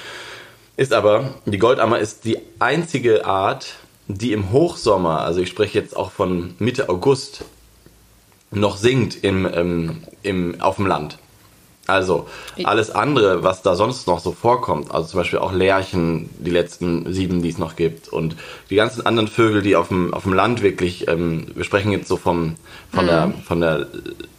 [0.78, 3.74] ist aber, die Goldammer ist die einzige Art,
[4.08, 7.44] die im Hochsommer, also ich spreche jetzt auch von Mitte August,
[8.52, 11.18] noch singt im, ähm, im, auf dem Land.
[11.88, 12.28] Also
[12.64, 17.14] alles andere, was da sonst noch so vorkommt, also zum Beispiel auch Lerchen, die letzten
[17.14, 18.36] sieben, die es noch gibt, und
[18.70, 22.10] die ganzen anderen Vögel, die auf dem, auf dem Land wirklich, ähm, wir sprechen jetzt
[22.10, 22.56] so vom,
[22.92, 23.08] von mhm.
[23.08, 23.88] der, von der,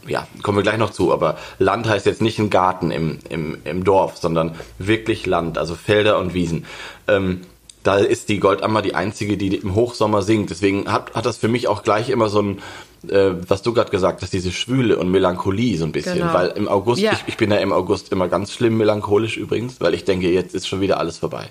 [0.07, 3.57] ja, kommen wir gleich noch zu, aber Land heißt jetzt nicht ein Garten im, im,
[3.65, 6.67] im Dorf, sondern wirklich Land, also Felder und Wiesen.
[7.07, 7.41] Ähm,
[7.83, 10.51] da ist die Goldammer die einzige, die im Hochsommer singt.
[10.51, 12.59] Deswegen hat, hat das für mich auch gleich immer so ein,
[13.07, 16.19] äh, was du gerade gesagt hast, diese Schwüle und Melancholie so ein bisschen.
[16.19, 16.35] Genau.
[16.35, 17.13] Weil im August, ja.
[17.13, 20.55] ich, ich bin ja im August immer ganz schlimm melancholisch übrigens, weil ich denke, jetzt
[20.55, 21.51] ist schon wieder alles vorbei.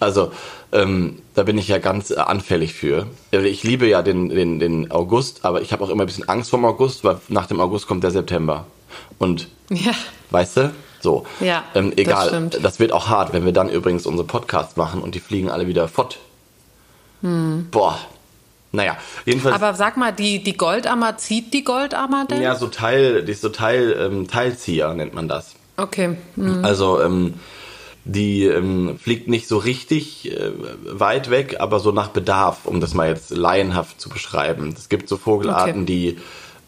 [0.00, 0.32] Also
[0.72, 3.06] ähm, da bin ich ja ganz äh, anfällig für.
[3.32, 6.28] Also, ich liebe ja den, den, den August, aber ich habe auch immer ein bisschen
[6.28, 8.66] Angst vor dem August, weil nach dem August kommt der September.
[9.18, 9.92] Und ja.
[10.30, 10.72] weißt du?
[11.00, 11.26] So.
[11.40, 12.48] Ja, ähm, egal.
[12.50, 15.50] Das, das, wird auch hart, wenn wir dann übrigens unsere Podcasts machen und die fliegen
[15.50, 16.18] alle wieder fort.
[17.22, 17.68] Hm.
[17.70, 17.98] Boah,
[18.72, 19.54] naja, jedenfalls.
[19.54, 22.42] Aber sag mal, die, die Goldammer zieht die Goldammer denn?
[22.42, 25.54] Ja, so Teil, die ist so Teil, ähm, Teilzieher nennt man das.
[25.76, 26.16] Okay.
[26.36, 26.64] Mhm.
[26.64, 27.34] Also, ähm,
[28.04, 30.52] die ähm, fliegt nicht so richtig äh,
[30.84, 34.74] weit weg, aber so nach Bedarf, um das mal jetzt laienhaft zu beschreiben.
[34.76, 35.84] Es gibt so Vogelarten, okay.
[35.84, 36.18] die,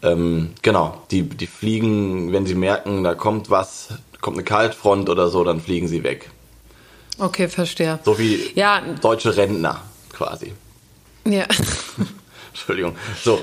[0.01, 3.89] ähm, genau, die, die fliegen, wenn sie merken, da kommt was,
[4.21, 6.29] kommt eine Kaltfront oder so, dann fliegen sie weg.
[7.17, 7.99] Okay, verstehe.
[8.03, 8.81] So wie ja.
[9.01, 9.81] deutsche Rentner
[10.13, 10.53] quasi.
[11.27, 11.45] Ja.
[12.53, 12.95] Entschuldigung.
[13.21, 13.41] So.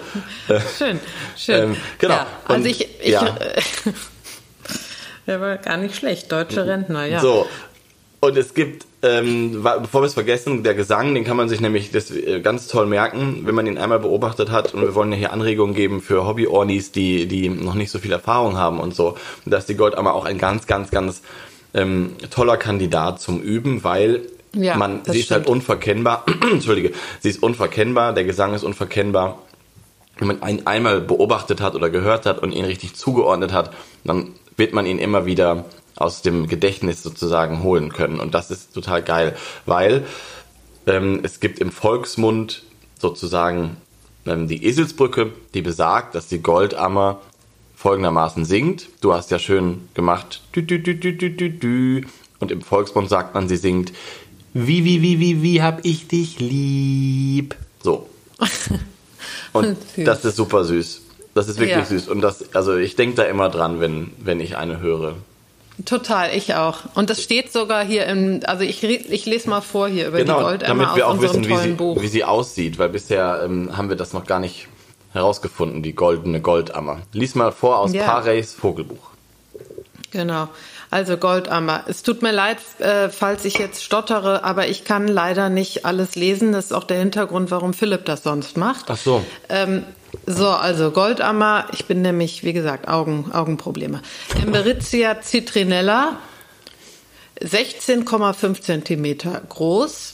[0.79, 0.99] Schön,
[1.37, 1.63] schön.
[1.63, 2.15] Ähm, genau.
[2.15, 3.37] Ja, also ich, ich ja.
[5.27, 7.21] der war gar nicht schlecht, deutsche Rentner, ja.
[7.21, 7.47] So.
[8.21, 11.91] Und es gibt, ähm, bevor wir es vergessen, der Gesang, den kann man sich nämlich
[11.91, 14.75] das äh, ganz toll merken, wenn man ihn einmal beobachtet hat.
[14.75, 18.13] Und wir wollen ja hier Anregungen geben für Hobby-Ornis, die, die noch nicht so viel
[18.13, 19.17] Erfahrung haben und so.
[19.45, 21.23] Und da ist die Goldammer auch ein ganz, ganz, ganz
[21.75, 24.23] ähm, toller Kandidat zum Üben, weil
[24.55, 26.25] ja, man, sie ist halt unverkennbar.
[26.53, 29.39] Entschuldige, sie ist unverkennbar, der Gesang ist unverkennbar.
[30.19, 33.73] Wenn man ihn einmal beobachtet hat oder gehört hat und ihn richtig zugeordnet hat,
[34.05, 35.65] dann wird man ihn immer wieder
[35.97, 38.21] aus dem Gedächtnis sozusagen holen können.
[38.21, 39.37] Und das ist total geil,
[39.67, 40.05] weil
[40.87, 42.63] ähm, es gibt im Volksmund
[42.99, 43.77] sozusagen
[44.27, 47.21] ähm, die Eselsbrücke, die besagt, dass die Goldammer
[47.77, 48.89] folgendermaßen singt.
[49.01, 50.43] Du hast ja schön gemacht.
[50.55, 52.03] Dü, dü, dü, dü, dü, dü, dü.
[52.39, 53.93] Und im Volksmund sagt man, sie singt
[54.55, 57.57] wie, wie, wie, wie, wie hab ich dich lieb.
[57.83, 58.09] So.
[59.53, 61.03] Und das ist super süß.
[61.35, 61.85] Das ist wirklich ja.
[61.85, 62.09] süß.
[62.09, 65.15] Und das, also ich denke da immer dran, wenn, wenn ich eine höre.
[65.87, 66.81] Total, ich auch.
[66.95, 70.39] Und das steht sogar hier im, also ich, ich lese mal vor hier über genau,
[70.39, 72.01] die Goldemma damit wir auch wissen, wie sie, Buch.
[72.01, 74.69] wie sie aussieht, weil bisher ähm, haben wir das noch gar nicht
[75.13, 77.01] herausgefunden, die goldene Goldammer.
[77.13, 78.05] Lies mal vor aus ja.
[78.05, 79.11] Pareys Vogelbuch.
[80.11, 80.49] Genau.
[80.93, 81.85] Also Goldammer.
[81.89, 86.17] Es tut mir leid, äh, falls ich jetzt stottere, aber ich kann leider nicht alles
[86.17, 86.53] lesen.
[86.53, 88.91] Das ist auch der Hintergrund, warum Philipp das sonst macht.
[88.91, 89.25] Ach so.
[89.49, 89.85] Ähm,
[90.27, 91.65] so, also Goldammer.
[91.73, 94.03] Ich bin nämlich, wie gesagt, Augen, Augenprobleme.
[94.43, 96.19] Emberitia citrinella,
[97.41, 100.13] 16,5 Zentimeter groß,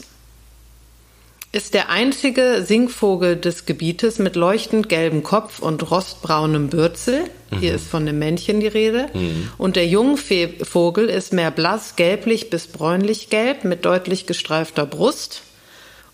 [1.51, 7.25] ist der einzige Singvogel des Gebietes mit leuchtend gelbem Kopf und rostbraunem Bürzel.
[7.59, 7.77] Hier mhm.
[7.77, 9.09] ist von dem Männchen die Rede.
[9.15, 9.51] Mhm.
[9.57, 15.43] Und der Jungvogel ist mehr blass, gelblich bis bräunlich gelb mit deutlich gestreifter Brust.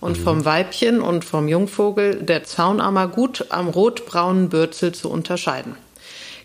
[0.01, 0.23] Und mhm.
[0.23, 5.75] vom Weibchen und vom Jungvogel der Zaunammer gut am rotbraunen Bürzel zu unterscheiden.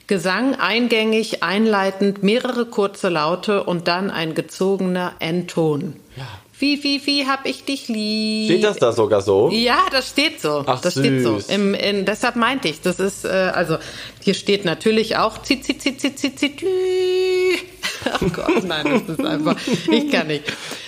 [0.07, 5.97] Gesang eingängig, einleitend, mehrere kurze Laute und dann ein gezogener Endton.
[6.15, 6.25] Ja.
[6.59, 8.51] Wie, wie, wie hab ich dich lieb?
[8.51, 9.49] Steht das da sogar so?
[9.49, 10.63] Ja, das steht so.
[10.65, 11.05] Ach, das süß.
[11.05, 11.39] steht so.
[11.53, 13.77] Im, in, deshalb meinte ich, das ist, äh, also
[14.19, 16.51] hier steht natürlich auch zi, zi, zi, zi, zi, zi,
[18.21, 19.55] Oh Gott, nein, das ist einfach,
[19.89, 20.43] ich kann nicht.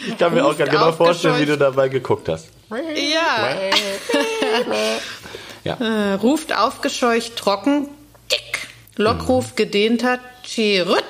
[0.08, 2.50] Ich kann mir auch genau vorstellen, wie du dabei geguckt hast.
[2.70, 3.60] Ja.
[5.64, 5.76] ja.
[5.76, 7.88] Äh, ruft aufgescheucht trocken,
[8.30, 8.68] dick.
[8.98, 11.01] Lockruf gedehnter, chirüt.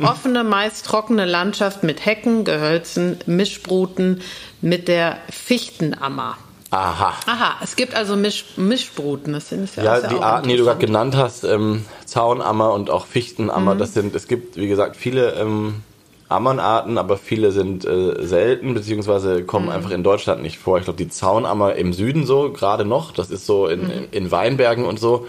[0.00, 4.22] Offene, meist trockene Landschaft mit Hecken, Gehölzen, Mischbruten
[4.60, 6.36] mit der Fichtenammer.
[6.70, 7.14] Aha.
[7.26, 9.34] Aha, es gibt also Misch, Mischbruten.
[9.34, 13.04] Das sind ja, ja die Arten, die du gerade genannt hast, ähm, Zaunammer und auch
[13.04, 13.78] Fichtenammer, mhm.
[13.78, 15.82] das sind, es gibt, wie gesagt, viele ähm,
[16.30, 19.72] Ammernarten, aber viele sind äh, selten, beziehungsweise kommen mhm.
[19.72, 20.78] einfach in Deutschland nicht vor.
[20.78, 23.90] Ich glaube, die Zaunammer im Süden so, gerade noch, das ist so in, mhm.
[23.90, 25.26] in, in Weinbergen und so.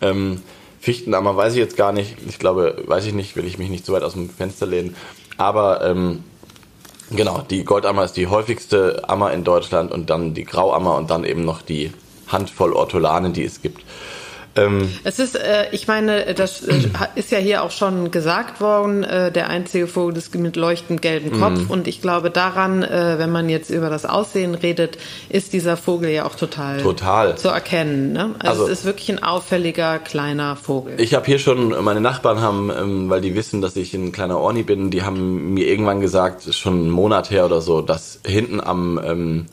[0.00, 0.40] Ähm,
[0.88, 2.16] Fichtenammer weiß ich jetzt gar nicht.
[2.26, 4.96] Ich glaube, weiß ich nicht, will ich mich nicht zu weit aus dem Fenster lehnen.
[5.36, 6.24] Aber ähm,
[7.10, 11.24] genau, die Goldammer ist die häufigste Ammer in Deutschland und dann die Grauammer und dann
[11.24, 11.92] eben noch die
[12.28, 13.84] Handvoll Ortolanen, die es gibt.
[14.58, 19.04] Ähm, es ist, äh, ich meine, das äh, ist ja hier auch schon gesagt worden,
[19.04, 21.60] äh, der einzige Vogel ist mit leuchtend gelbem Kopf.
[21.60, 21.70] Mhm.
[21.70, 26.10] Und ich glaube daran, äh, wenn man jetzt über das Aussehen redet, ist dieser Vogel
[26.10, 27.36] ja auch total, total.
[27.36, 28.12] zu erkennen.
[28.12, 28.34] Ne?
[28.38, 31.00] Also, also, es ist wirklich ein auffälliger kleiner Vogel.
[31.00, 34.38] Ich habe hier schon, meine Nachbarn haben, ähm, weil die wissen, dass ich ein kleiner
[34.38, 38.60] Orni bin, die haben mir irgendwann gesagt, schon einen Monat her oder so, dass hinten
[38.60, 39.46] am ähm,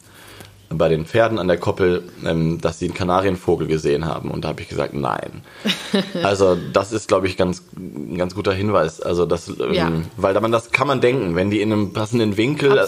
[0.78, 4.32] bei den Pferden an der Koppel, ähm, dass sie einen Kanarienvogel gesehen haben.
[4.32, 5.42] Und da habe ich gesagt, nein.
[6.24, 9.02] also das ist, glaube ich, ganz, ein ganz guter Hinweis.
[9.02, 9.92] Also das, ähm, ja.
[10.18, 12.86] weil man das kann man denken, wenn die in einem passenden Winkel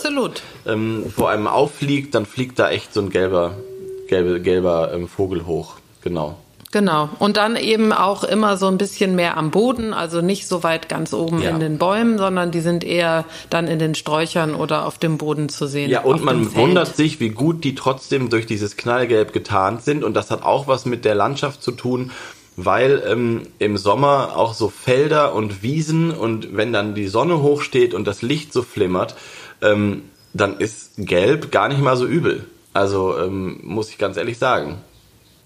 [0.65, 3.56] ähm, vor einem auffliegt, dann fliegt da echt so ein gelber,
[4.08, 5.76] gelbe, gelber ähm, Vogel hoch.
[6.02, 6.38] Genau.
[6.72, 7.10] Genau.
[7.20, 10.90] Und dann eben auch immer so ein bisschen mehr am Boden, also nicht so weit
[10.90, 11.52] ganz oben ja.
[11.52, 15.48] in den Bäumen, sondern die sind eher dann in den Sträuchern oder auf dem Boden
[15.48, 15.90] zu sehen.
[15.90, 20.04] Ja, und man wundert sich, wie gut die trotzdem durch dieses Knallgelb getarnt sind.
[20.04, 22.12] Und das hat auch was mit der Landschaft zu tun,
[22.58, 27.94] weil ähm, im Sommer auch so Felder und Wiesen und wenn dann die Sonne hochsteht
[27.94, 29.16] und das Licht so flimmert,
[29.62, 30.04] ähm,
[30.34, 32.46] dann ist Gelb gar nicht mal so übel.
[32.74, 34.80] Also ähm, muss ich ganz ehrlich sagen.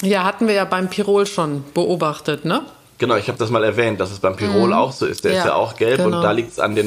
[0.02, 2.62] Ja, hatten wir ja beim Pirol schon beobachtet, ne?
[2.98, 4.74] Genau, ich habe das mal erwähnt, dass es beim Pirol mhm.
[4.74, 5.24] auch so ist.
[5.24, 6.18] Der ja, ist ja auch gelb genau.
[6.18, 6.78] und da liegt es an,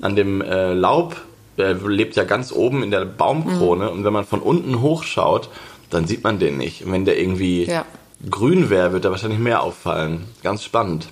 [0.00, 1.16] an dem äh, Laub.
[1.56, 3.92] Der lebt ja ganz oben in der Baumkrone mhm.
[3.92, 5.48] und wenn man von unten hochschaut,
[5.90, 6.84] dann sieht man den nicht.
[6.84, 7.84] Und wenn der irgendwie ja.
[8.28, 10.26] grün wäre, wird er wahrscheinlich mehr auffallen.
[10.42, 11.06] Ganz spannend.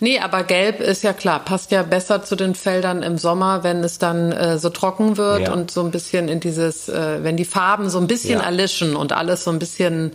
[0.00, 3.84] Nee, aber gelb ist ja klar, passt ja besser zu den Feldern im Sommer, wenn
[3.84, 5.52] es dann äh, so trocken wird ja.
[5.52, 9.12] und so ein bisschen in dieses, äh, wenn die Farben so ein bisschen erlischen und
[9.12, 10.12] alles so ein bisschen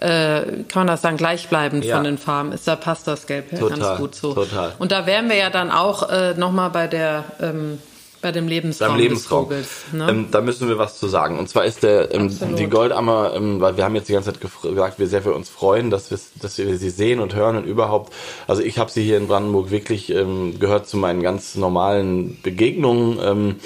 [0.00, 1.96] kann man das sagen, gleichbleibend ja.
[1.96, 4.32] von den Farben ist, da passt das Gelb total, ganz gut zu.
[4.32, 4.72] Total.
[4.78, 7.78] Und da wären wir ja dann auch äh, nochmal bei der ähm,
[8.22, 9.48] bei dem Lebensraum, Beim Lebensraum.
[9.48, 9.92] des Vogels.
[9.92, 10.10] Ne?
[10.10, 11.38] Ähm, da müssen wir was zu sagen.
[11.38, 14.40] Und zwar ist der ähm, die Goldammer, ähm, weil wir haben jetzt die ganze Zeit
[14.40, 17.64] gesagt, wie sehr wir uns freuen, dass wir, dass wir sie sehen und hören und
[17.64, 18.12] überhaupt.
[18.46, 23.18] Also ich habe sie hier in Brandenburg wirklich ähm, gehört zu meinen ganz normalen Begegnungen.
[23.22, 23.56] Ähm,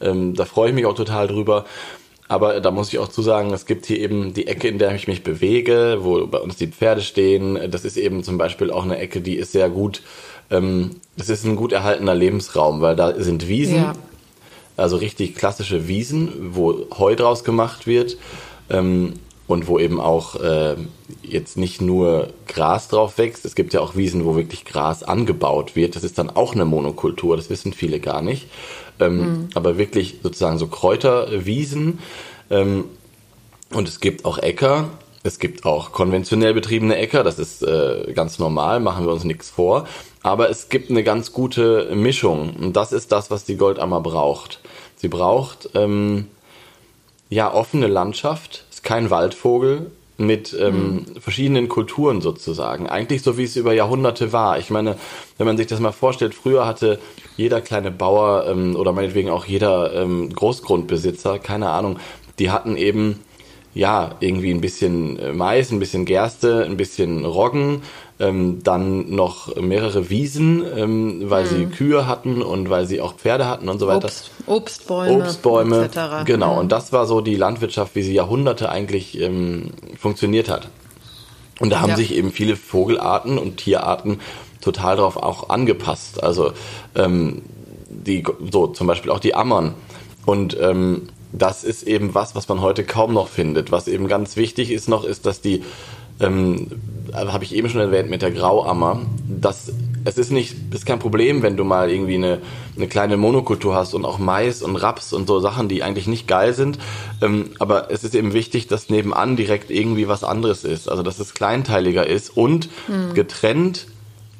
[0.00, 1.64] ähm, da freue ich mich auch total drüber.
[2.30, 4.94] Aber da muss ich auch zu sagen, es gibt hier eben die Ecke, in der
[4.94, 7.58] ich mich bewege, wo bei uns die Pferde stehen.
[7.72, 10.02] Das ist eben zum Beispiel auch eine Ecke, die ist sehr gut.
[10.48, 13.94] Ähm, das ist ein gut erhaltener Lebensraum, weil da sind Wiesen, ja.
[14.76, 18.16] also richtig klassische Wiesen, wo Heu draus gemacht wird.
[18.70, 19.14] Ähm,
[19.48, 20.76] und wo eben auch äh,
[21.24, 25.74] jetzt nicht nur Gras drauf wächst, es gibt ja auch Wiesen, wo wirklich Gras angebaut
[25.74, 25.96] wird.
[25.96, 28.46] Das ist dann auch eine Monokultur, das wissen viele gar nicht
[29.00, 29.48] ähm, mhm.
[29.54, 31.98] aber wirklich sozusagen so Kräuterwiesen.
[32.50, 32.84] Ähm,
[33.72, 34.90] und es gibt auch Äcker.
[35.22, 39.50] Es gibt auch konventionell betriebene Äcker, das ist äh, ganz normal, machen wir uns nichts
[39.50, 39.86] vor.
[40.22, 44.60] Aber es gibt eine ganz gute Mischung und das ist das, was die Goldammer braucht.
[44.96, 46.28] Sie braucht ähm,
[47.28, 51.20] ja offene Landschaft, ist kein Waldvogel, mit ähm, mhm.
[51.20, 52.88] verschiedenen Kulturen sozusagen.
[52.88, 54.58] Eigentlich so wie es über Jahrhunderte war.
[54.58, 54.96] Ich meine,
[55.38, 57.00] wenn man sich das mal vorstellt, früher hatte
[57.36, 61.98] jeder kleine Bauer ähm, oder meinetwegen auch jeder ähm, Großgrundbesitzer, keine Ahnung,
[62.38, 63.20] die hatten eben
[63.74, 67.82] ja irgendwie ein bisschen äh, Mais, ein bisschen Gerste, ein bisschen Roggen,
[68.20, 71.48] ähm, dann noch mehrere Wiesen, ähm, weil mhm.
[71.48, 74.06] sie Kühe hatten und weil sie auch Pferde hatten und so weiter.
[74.06, 76.24] Obst, Obstbäume, Obstbäume etc.
[76.26, 76.58] Genau, mhm.
[76.60, 80.68] und das war so die Landwirtschaft, wie sie Jahrhunderte eigentlich ähm, funktioniert hat.
[81.60, 81.96] Und da haben ja.
[81.96, 84.20] sich eben viele Vogelarten und Tierarten
[84.60, 86.22] total darauf auch angepasst.
[86.22, 86.52] Also
[86.94, 87.42] ähm,
[87.88, 89.74] die, so zum Beispiel auch die Ammern.
[90.26, 93.72] Und ähm, das ist eben was, was man heute kaum noch findet.
[93.72, 95.62] Was eben ganz wichtig ist noch, ist, dass die,
[96.20, 96.68] ähm,
[97.14, 99.72] habe ich eben schon erwähnt mit der Grauammer, dass
[100.04, 102.38] es ist nicht, ist kein Problem, wenn du mal irgendwie eine,
[102.76, 106.26] eine kleine Monokultur hast und auch Mais und Raps und so Sachen, die eigentlich nicht
[106.26, 106.78] geil sind.
[107.20, 110.88] Ähm, aber es ist eben wichtig, dass nebenan direkt irgendwie was anderes ist.
[110.88, 113.14] Also dass es kleinteiliger ist und mhm.
[113.14, 113.86] getrennt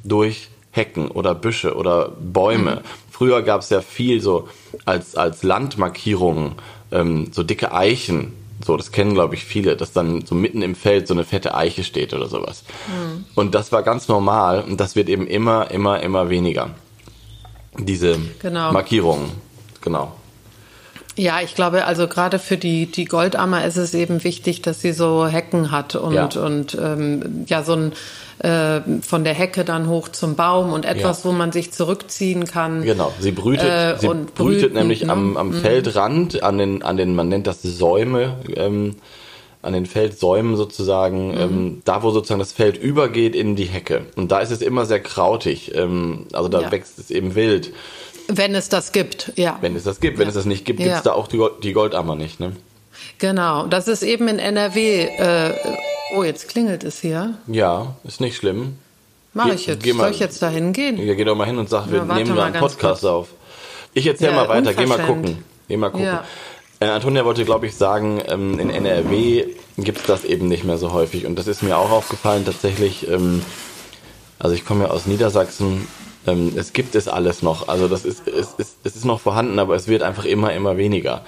[0.02, 2.76] durch Hecken oder Büsche oder Bäume.
[2.76, 2.80] Mhm.
[3.10, 4.48] Früher gab es ja viel so
[4.86, 6.52] als, als Landmarkierungen,
[6.90, 8.32] ähm, so dicke Eichen.
[8.64, 11.54] So, das kennen, glaube ich, viele, dass dann so mitten im Feld so eine fette
[11.54, 12.64] Eiche steht oder sowas.
[12.88, 13.24] Mhm.
[13.34, 16.70] Und das war ganz normal und das wird eben immer, immer, immer weniger.
[17.78, 18.72] Diese genau.
[18.72, 19.30] Markierungen.
[19.80, 20.12] Genau.
[21.16, 24.92] Ja, ich glaube, also gerade für die, die Goldammer ist es eben wichtig, dass sie
[24.92, 26.44] so Hecken hat und, ja.
[26.44, 27.92] und ähm, ja, so ein
[28.40, 31.30] äh, von der Hecke dann hoch zum Baum und etwas, ja.
[31.30, 32.82] wo man sich zurückziehen kann.
[32.82, 35.12] Genau, sie brütet, äh, sie brütet brüten, nämlich ne?
[35.12, 35.54] am, am mhm.
[35.60, 38.96] Feldrand, an den, an den, man nennt das Säume, ähm,
[39.60, 41.40] an den Feldsäumen sozusagen, mhm.
[41.40, 44.06] ähm, da wo sozusagen das Feld übergeht in die Hecke.
[44.16, 46.72] Und da ist es immer sehr krautig, ähm, also da ja.
[46.72, 47.72] wächst es eben wild.
[48.28, 49.58] Wenn es das gibt, ja.
[49.60, 50.18] Wenn es das gibt.
[50.18, 50.28] Wenn ja.
[50.28, 52.52] es das nicht gibt, gibt es da auch die, Gold, die Goldammer nicht, ne?
[53.20, 55.04] Genau, das ist eben in NRW.
[55.04, 55.54] Äh,
[56.16, 57.34] oh, jetzt klingelt es hier.
[57.46, 58.78] Ja, ist nicht schlimm.
[59.34, 59.82] Mach ich jetzt.
[59.82, 60.96] Geh mal, Soll ich jetzt da hingehen?
[60.98, 63.04] Ja, geh doch mal hin und sag, wir ja, nehmen mal einen Podcast kurz.
[63.04, 63.28] auf.
[63.92, 65.44] Ich erzähl ja, mal weiter, geh mal gucken.
[65.68, 66.06] Geh mal gucken.
[66.06, 66.24] Ja.
[66.80, 69.44] Äh, Antonia wollte, glaube ich, sagen, ähm, in NRW
[69.76, 71.26] gibt es das eben nicht mehr so häufig.
[71.26, 73.06] Und das ist mir auch aufgefallen tatsächlich.
[73.08, 73.42] Ähm,
[74.38, 75.86] also ich komme ja aus Niedersachsen.
[76.26, 77.68] Ähm, es gibt es alles noch.
[77.68, 80.78] Also das ist, es, ist, es ist noch vorhanden, aber es wird einfach immer, immer
[80.78, 81.22] weniger.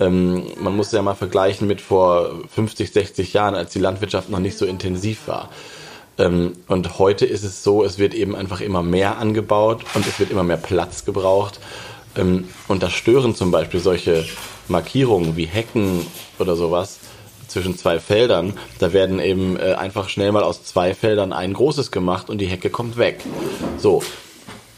[0.00, 4.38] Ähm, man muss ja mal vergleichen mit vor 50, 60 Jahren, als die Landwirtschaft noch
[4.40, 5.50] nicht so intensiv war.
[6.18, 10.18] Ähm, und heute ist es so, es wird eben einfach immer mehr angebaut und es
[10.18, 11.60] wird immer mehr Platz gebraucht.
[12.16, 14.24] Ähm, und da stören zum Beispiel solche
[14.68, 16.06] Markierungen wie Hecken
[16.38, 16.98] oder sowas
[17.46, 18.54] zwischen zwei Feldern.
[18.78, 22.46] Da werden eben äh, einfach schnell mal aus zwei Feldern ein großes gemacht und die
[22.46, 23.20] Hecke kommt weg.
[23.78, 24.02] So,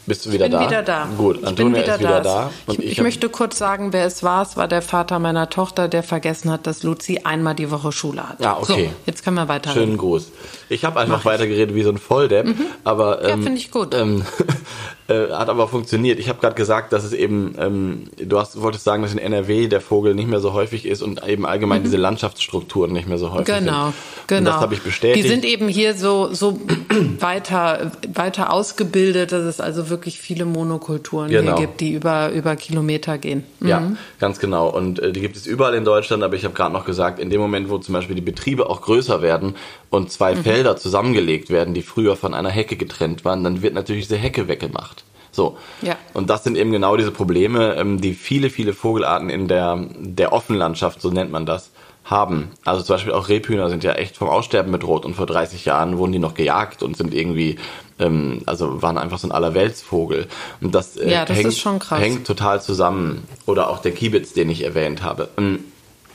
[0.05, 0.67] bist du wieder ich bin da?
[0.67, 1.07] wieder da.
[1.17, 2.51] Gut, Antonia wieder ist wieder da.
[2.65, 2.73] da.
[2.73, 4.43] ich, ich, ich möchte kurz sagen, wer es war.
[4.43, 8.27] Es war der Vater meiner Tochter, der vergessen hat, dass Luzi einmal die Woche Schule
[8.27, 8.39] hat.
[8.39, 8.89] Ja, okay.
[8.89, 9.71] So, jetzt können wir weiter.
[9.71, 10.31] Schönen Gruß.
[10.69, 12.65] Ich habe einfach weitergeredet wie so ein Volldepp, mhm.
[12.83, 13.93] aber ähm, ja, finde ich gut.
[13.93, 14.25] Ähm,
[15.07, 16.19] äh, hat aber funktioniert.
[16.19, 19.67] Ich habe gerade gesagt, dass es eben, ähm, du hast, wolltest sagen, dass in NRW
[19.67, 21.85] der Vogel nicht mehr so häufig ist und eben allgemein mhm.
[21.85, 23.65] diese Landschaftsstrukturen nicht mehr so häufig genau, sind.
[23.65, 23.93] Genau,
[24.27, 24.51] genau.
[24.51, 25.23] das habe ich bestätigt.
[25.23, 26.59] Die sind eben hier so so
[27.19, 31.57] weiter weiter ausgebildet, dass es also wirklich viele Monokulturen genau.
[31.57, 33.43] hier gibt, die über, über Kilometer gehen.
[33.59, 33.67] Mhm.
[33.67, 34.69] Ja, ganz genau.
[34.69, 37.29] Und äh, die gibt es überall in Deutschland, aber ich habe gerade noch gesagt, in
[37.29, 39.55] dem Moment, wo zum Beispiel die Betriebe auch größer werden
[39.89, 40.43] und zwei mhm.
[40.43, 44.47] Felder zusammengelegt werden, die früher von einer Hecke getrennt waren, dann wird natürlich diese Hecke
[44.47, 44.92] weggemacht.
[45.33, 45.57] So.
[45.81, 45.97] Ja.
[46.13, 50.31] Und das sind eben genau diese Probleme, ähm, die viele, viele Vogelarten in der, der
[50.31, 51.71] Offenlandschaft, so nennt man das,
[52.05, 52.51] haben.
[52.65, 55.97] Also zum Beispiel auch Rebhühner sind ja echt vom Aussterben bedroht und vor 30 Jahren
[55.97, 57.57] wurden die noch gejagt und sind irgendwie,
[57.99, 60.27] ähm, also waren einfach so ein Allerweltsvogel.
[60.61, 63.23] Und das, äh, ja, das hängt, hängt, total zusammen.
[63.45, 65.29] Oder auch der Kiebitz, den ich erwähnt habe.
[65.37, 65.59] Ähm,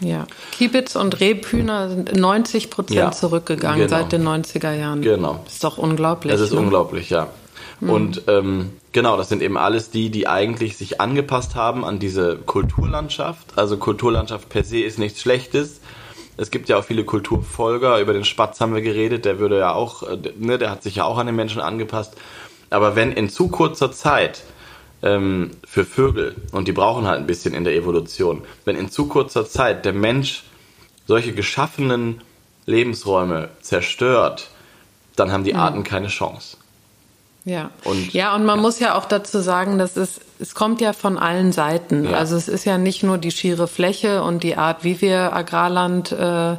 [0.01, 3.91] ja, Kiebitz und Rebhühner sind 90 Prozent ja, zurückgegangen genau.
[3.91, 5.03] seit den 90er Jahren.
[5.03, 5.41] Genau.
[5.45, 6.33] Das ist doch unglaublich.
[6.33, 6.61] Das ist ne?
[6.61, 7.29] unglaublich, ja.
[7.81, 7.91] Mhm.
[7.91, 12.37] Und ähm, genau, das sind eben alles die, die eigentlich sich angepasst haben an diese
[12.37, 13.57] Kulturlandschaft.
[13.57, 15.81] Also Kulturlandschaft per se ist nichts Schlechtes.
[16.37, 18.01] Es gibt ja auch viele Kulturfolger.
[18.01, 19.25] Über den Spatz haben wir geredet.
[19.25, 22.15] Der würde ja auch, äh, ne, der hat sich ja auch an den Menschen angepasst.
[22.71, 24.43] Aber wenn in zu kurzer Zeit
[25.03, 29.07] ähm, für Vögel, und die brauchen halt ein bisschen in der Evolution, wenn in zu
[29.07, 30.45] kurzer Zeit der Mensch
[31.07, 32.21] solche geschaffenen
[32.67, 34.51] Lebensräume zerstört,
[35.17, 35.61] dann haben die mhm.
[35.61, 36.57] Arten keine Chance.
[37.49, 37.71] Ja.
[37.85, 38.63] Und, ja, und man ja.
[38.63, 42.05] muss ja auch dazu sagen, dass es, es kommt ja von allen Seiten.
[42.05, 42.19] Ja.
[42.19, 46.13] Also es ist ja nicht nur die schiere Fläche und die Art, wie wir Agrarland
[46.13, 46.57] äh,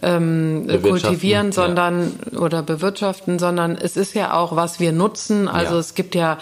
[0.00, 2.38] ähm, kultivieren, sondern ja.
[2.38, 5.48] oder bewirtschaften, sondern es ist ja auch, was wir nutzen.
[5.48, 6.38] Also es gibt ja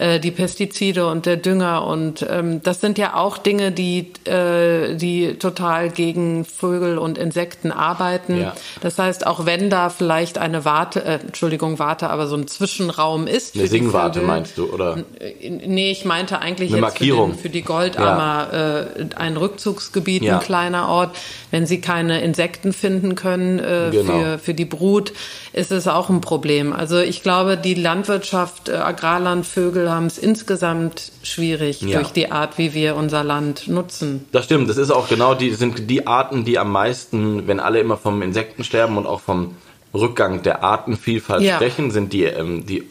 [0.00, 4.94] äh, die Pestizide und der Dünger und ähm, das sind ja auch Dinge, die äh,
[4.96, 8.40] die total gegen Vögel und Insekten arbeiten.
[8.40, 8.54] Ja.
[8.80, 13.26] Das heißt, auch wenn da vielleicht eine Warte, äh, Entschuldigung, Warte, aber so ein Zwischenraum
[13.26, 13.56] ist.
[13.56, 15.04] Eine Singwarte meinst du, oder?
[15.18, 18.80] Äh, nee, ich meinte eigentlich Eine jetzt für, den, für, die Goldammer ja.
[18.80, 20.38] äh, ein Rückzugsgebiet, ja.
[20.38, 21.14] ein kleiner Ort.
[21.50, 24.12] Wenn sie keine Insekten finden können äh, genau.
[24.12, 25.12] für, für die Brut,
[25.52, 26.72] ist es auch ein Problem.
[26.72, 31.98] Also ich glaube, die Landwirtschaft, äh, Agrarland, Vögel haben es insgesamt schwierig ja.
[31.98, 34.26] durch die Art, wie wir unser Land nutzen.
[34.32, 34.68] Das stimmt.
[34.70, 38.22] Das ist auch genau die, sind die Arten, die am meisten, wenn alle immer vom
[38.22, 39.56] Insektensterben und auch vom
[39.92, 41.56] Rückgang der Artenvielfalt ja.
[41.56, 42.84] sprechen, sind die, ähm, die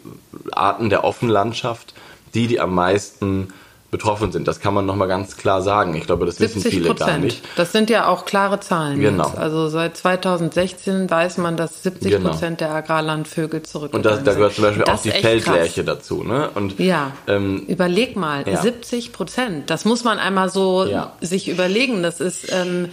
[0.51, 1.93] Arten der Offenlandschaft,
[2.33, 3.53] die, die am meisten
[3.91, 4.47] betroffen sind.
[4.47, 5.95] Das kann man nochmal ganz klar sagen.
[5.95, 7.43] Ich glaube, das wissen viele gar nicht.
[7.55, 8.99] Das sind ja auch klare Zahlen.
[8.99, 9.27] Genau.
[9.27, 9.37] Jetzt.
[9.37, 12.29] Also seit 2016 weiß man, dass 70 genau.
[12.29, 16.23] Prozent der Agrarlandvögel zurückgegangen Und das, da gehört zum Beispiel auch die Feldlerche dazu.
[16.23, 16.49] Ne?
[16.53, 18.61] Und, ja, ähm, überleg mal, ja.
[18.61, 19.69] 70 Prozent.
[19.71, 21.13] Das muss man einmal so ja.
[21.21, 22.03] sich überlegen.
[22.03, 22.51] Das ist...
[22.51, 22.89] Ähm,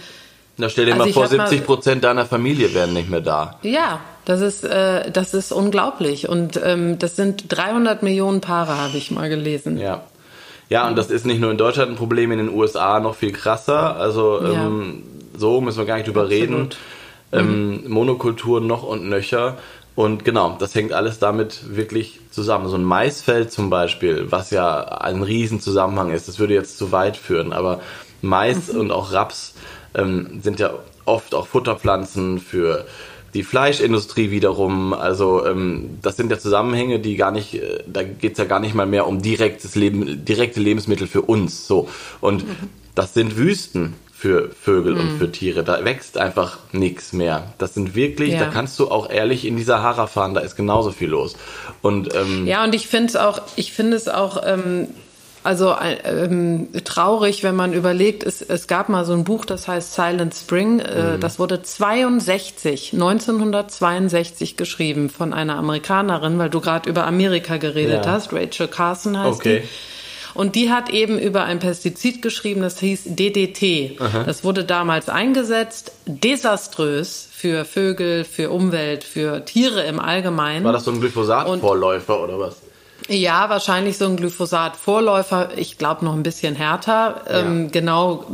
[0.59, 3.59] na, stell dir also mal vor, 70 Prozent deiner Familie wären nicht mehr da.
[3.61, 6.27] Ja, das ist, äh, das ist unglaublich.
[6.27, 9.77] Und ähm, das sind 300 Millionen Paare, habe ich mal gelesen.
[9.77, 10.01] Ja.
[10.69, 13.31] Ja, und das ist nicht nur in Deutschland ein Problem, in den USA noch viel
[13.31, 13.95] krasser.
[13.95, 14.65] Also ja.
[14.65, 15.03] ähm,
[15.37, 16.41] so müssen wir gar nicht drüber Absolut.
[16.41, 16.69] reden.
[17.31, 17.89] Ähm, mhm.
[17.89, 19.57] Monokultur noch und nöcher.
[19.95, 22.67] Und genau, das hängt alles damit wirklich zusammen.
[22.67, 27.17] So ein Maisfeld zum Beispiel, was ja ein Riesenzusammenhang ist, das würde jetzt zu weit
[27.17, 27.81] führen, aber
[28.21, 28.81] Mais mhm.
[28.81, 29.55] und auch Raps
[29.95, 30.71] ähm, sind ja
[31.05, 32.85] oft auch Futterpflanzen für
[33.33, 38.39] die Fleischindustrie wiederum, also ähm, das sind ja Zusammenhänge, die gar nicht, äh, da geht's
[38.39, 41.67] ja gar nicht mal mehr um direktes Leben, direkte Lebensmittel für uns.
[41.67, 41.89] So.
[42.21, 42.55] Und mhm.
[42.95, 45.01] das sind Wüsten für Vögel mhm.
[45.01, 45.63] und für Tiere.
[45.63, 47.53] Da wächst einfach nichts mehr.
[47.59, 48.39] Das sind wirklich, ja.
[48.39, 51.35] da kannst du auch ehrlich in die Sahara fahren, da ist genauso viel los.
[51.83, 54.87] Und, ähm, ja, und ich finde es auch, ich finde es auch, ähm,
[55.43, 59.93] also ähm, traurig, wenn man überlegt, es, es gab mal so ein Buch, das heißt
[59.93, 60.79] Silent Spring.
[60.79, 61.19] Äh, mhm.
[61.19, 68.11] Das wurde 62, 1962 geschrieben von einer Amerikanerin, weil du gerade über Amerika geredet ja.
[68.11, 68.33] hast.
[68.33, 69.61] Rachel Carson heißt okay.
[69.61, 69.67] die.
[70.33, 73.99] Und die hat eben über ein Pestizid geschrieben, das hieß DDT.
[73.99, 74.23] Aha.
[74.23, 80.63] Das wurde damals eingesetzt, desaströs für Vögel, für Umwelt, für Tiere im Allgemeinen.
[80.63, 82.57] War das so ein Glyphosat-Vorläufer oder was?
[83.07, 85.49] Ja, wahrscheinlich so ein Glyphosat-Vorläufer.
[85.55, 87.21] Ich glaube noch ein bisschen härter.
[87.29, 87.39] Ja.
[87.39, 88.25] Ähm, genau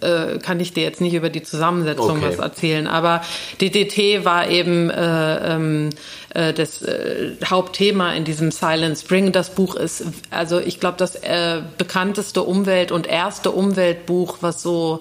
[0.00, 2.26] äh, kann ich dir jetzt nicht über die Zusammensetzung okay.
[2.28, 2.86] was erzählen.
[2.86, 3.22] Aber
[3.60, 5.90] DDT war eben äh, ähm,
[6.34, 9.32] äh, das äh, Hauptthema in diesem Silent Spring.
[9.32, 15.00] Das Buch ist, also ich glaube, das äh, bekannteste Umwelt- und erste Umweltbuch, was so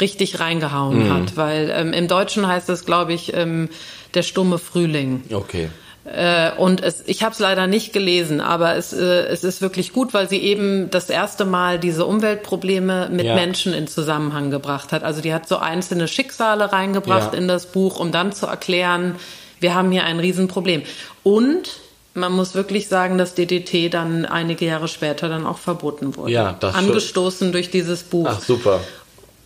[0.00, 1.14] richtig reingehauen mhm.
[1.14, 1.36] hat.
[1.36, 3.68] Weil ähm, im Deutschen heißt es, glaube ich, ähm,
[4.14, 5.22] der stumme Frühling.
[5.30, 5.68] Okay.
[6.12, 9.92] Äh, und es, ich habe es leider nicht gelesen, aber es, äh, es ist wirklich
[9.92, 13.34] gut, weil sie eben das erste Mal diese Umweltprobleme mit ja.
[13.34, 15.04] Menschen in Zusammenhang gebracht hat.
[15.04, 17.38] Also die hat so einzelne Schicksale reingebracht ja.
[17.38, 19.16] in das Buch, um dann zu erklären,
[19.60, 20.82] wir haben hier ein Riesenproblem.
[21.22, 21.80] Und
[22.14, 26.32] man muss wirklich sagen, dass DDT dann einige Jahre später dann auch verboten wurde.
[26.32, 28.26] Ja, das Angestoßen durch dieses Buch.
[28.28, 28.80] Ach super.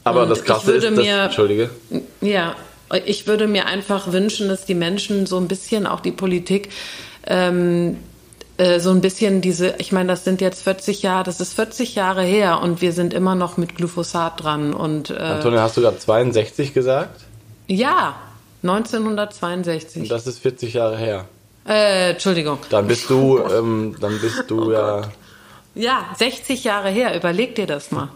[0.03, 1.71] Aber Und das Krasse ist, dass, mir, Entschuldige.
[2.23, 2.57] Ja,
[3.05, 6.71] ich würde mir einfach wünschen, dass die Menschen so ein bisschen, auch die Politik,
[7.27, 7.99] ähm,
[8.57, 11.95] äh, so ein bisschen diese, ich meine, das sind jetzt 40 Jahre, das ist 40
[11.97, 14.75] Jahre her und wir sind immer noch mit Glyphosat dran.
[14.75, 17.23] Und, äh, Antonia, hast du gerade 62 gesagt?
[17.67, 18.15] Ja,
[18.63, 20.03] 1962.
[20.03, 21.25] Und das ist 40 Jahre her.
[21.67, 22.59] Äh, Entschuldigung.
[22.71, 25.03] Dann bist du, ähm, dann bist du oh ja.
[25.75, 27.17] Ja, 60 Jahre her.
[27.17, 28.11] Überleg dir das mal.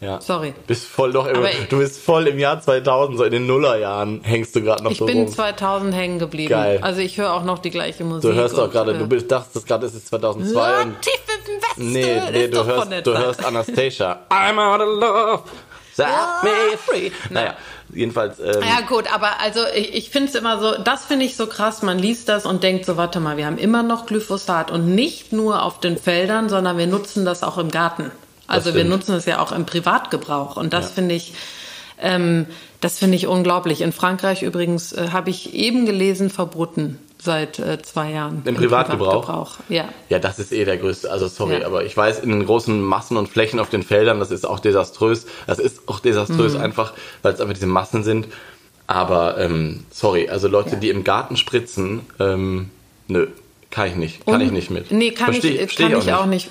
[0.00, 0.20] Ja.
[0.20, 0.54] Sorry.
[0.66, 4.56] Bist voll doch im, du bist voll im Jahr 2000, so in den Nullerjahren hängst
[4.56, 5.10] du gerade noch ich so rum.
[5.10, 6.48] Ich bin 2000 hängen geblieben.
[6.48, 6.78] Geil.
[6.80, 8.30] Also ich höre auch noch die gleiche Musik.
[8.30, 11.62] Du hörst doch gerade, du bist, dachtest gerade, es ist 2002 ja, und tief im
[11.62, 11.92] Westen.
[11.92, 14.20] Nee, nee, du hörst, du hörst Anastasia.
[14.30, 15.42] I'm out of love.
[15.92, 16.06] Set
[16.42, 17.10] me free.
[17.28, 17.54] Naja,
[17.92, 18.38] jedenfalls.
[18.38, 21.46] Ähm, ja gut, aber also ich, ich finde es immer so, das finde ich so
[21.46, 21.82] krass.
[21.82, 25.32] Man liest das und denkt so, warte mal, wir haben immer noch Glyphosat und nicht
[25.32, 28.10] nur auf den Feldern, sondern wir nutzen das auch im Garten.
[28.50, 30.90] Also wir nutzen es ja auch im Privatgebrauch und das ja.
[30.96, 31.34] finde ich,
[32.00, 32.46] ähm,
[32.80, 33.80] das finde ich unglaublich.
[33.80, 38.42] In Frankreich übrigens äh, habe ich eben gelesen, verboten seit äh, zwei Jahren.
[38.44, 39.26] Im, Im Privatgebrauch?
[39.26, 39.58] Privatgebrauch?
[39.68, 39.88] Ja.
[40.08, 41.10] Ja, das ist eh der größte.
[41.10, 41.66] Also sorry, ja.
[41.66, 44.58] aber ich weiß, in den großen Massen und Flächen auf den Feldern, das ist auch
[44.58, 45.26] desaströs.
[45.46, 46.60] Das ist auch desaströs mhm.
[46.60, 48.26] einfach, weil es einfach diese Massen sind.
[48.88, 50.76] Aber ähm, sorry, also Leute, ja.
[50.76, 52.70] die im Garten spritzen, ähm,
[53.06, 53.28] nö,
[53.70, 54.90] kann ich nicht, kann und, ich nicht mit.
[54.90, 56.14] Nee, kann Versteh, ich, kann ich auch nicht.
[56.14, 56.48] Auch nicht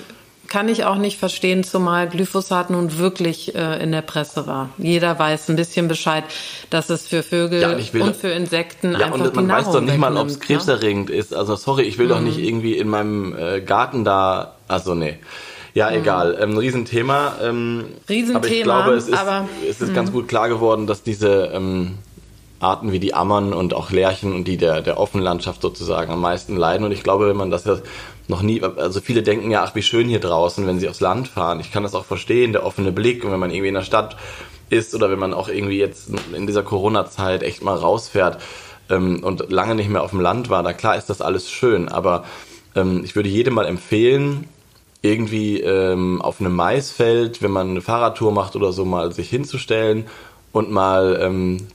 [0.50, 4.70] kann ich auch nicht verstehen, zumal Glyphosat nun wirklich äh, in der Presse war.
[4.78, 6.24] Jeder weiß ein bisschen Bescheid,
[6.70, 9.82] dass es für Vögel ja, will, und für Insekten ja, einfach und man weiß doch
[9.82, 10.46] nicht mal, ob es ne?
[10.46, 11.16] krebserregend ne?
[11.16, 11.34] ist.
[11.34, 12.10] Also sorry, ich will mhm.
[12.10, 14.56] doch nicht irgendwie in meinem äh, Garten da.
[14.68, 15.18] Also nee.
[15.74, 15.98] Ja, mhm.
[15.98, 16.38] egal.
[16.42, 17.34] Ähm, Riesenthema.
[17.42, 18.38] Ähm, Riesenthema.
[18.38, 20.14] Aber ich glaube, es ist, aber, es ist ganz mhm.
[20.14, 22.00] gut klar geworden, dass diese ähm,
[22.60, 26.58] Arten wie die Ammern und auch Lerchen und die der, der Offenlandschaft sozusagen am meisten
[26.58, 26.86] leiden.
[26.86, 27.78] Und ich glaube, wenn man das ja
[28.30, 31.28] noch nie, also viele denken ja, ach, wie schön hier draußen, wenn sie aufs Land
[31.28, 31.60] fahren.
[31.60, 34.18] Ich kann das auch verstehen, der offene Blick und wenn man irgendwie in der Stadt
[34.70, 38.40] ist oder wenn man auch irgendwie jetzt in dieser Corona-Zeit echt mal rausfährt
[38.90, 41.90] ähm, und lange nicht mehr auf dem Land war, da klar ist das alles schön,
[41.90, 42.24] aber
[42.76, 44.48] ähm, ich würde jedem mal empfehlen,
[45.02, 50.06] irgendwie ähm, auf einem Maisfeld, wenn man eine Fahrradtour macht oder so, mal sich hinzustellen
[50.52, 51.68] und mal ähm,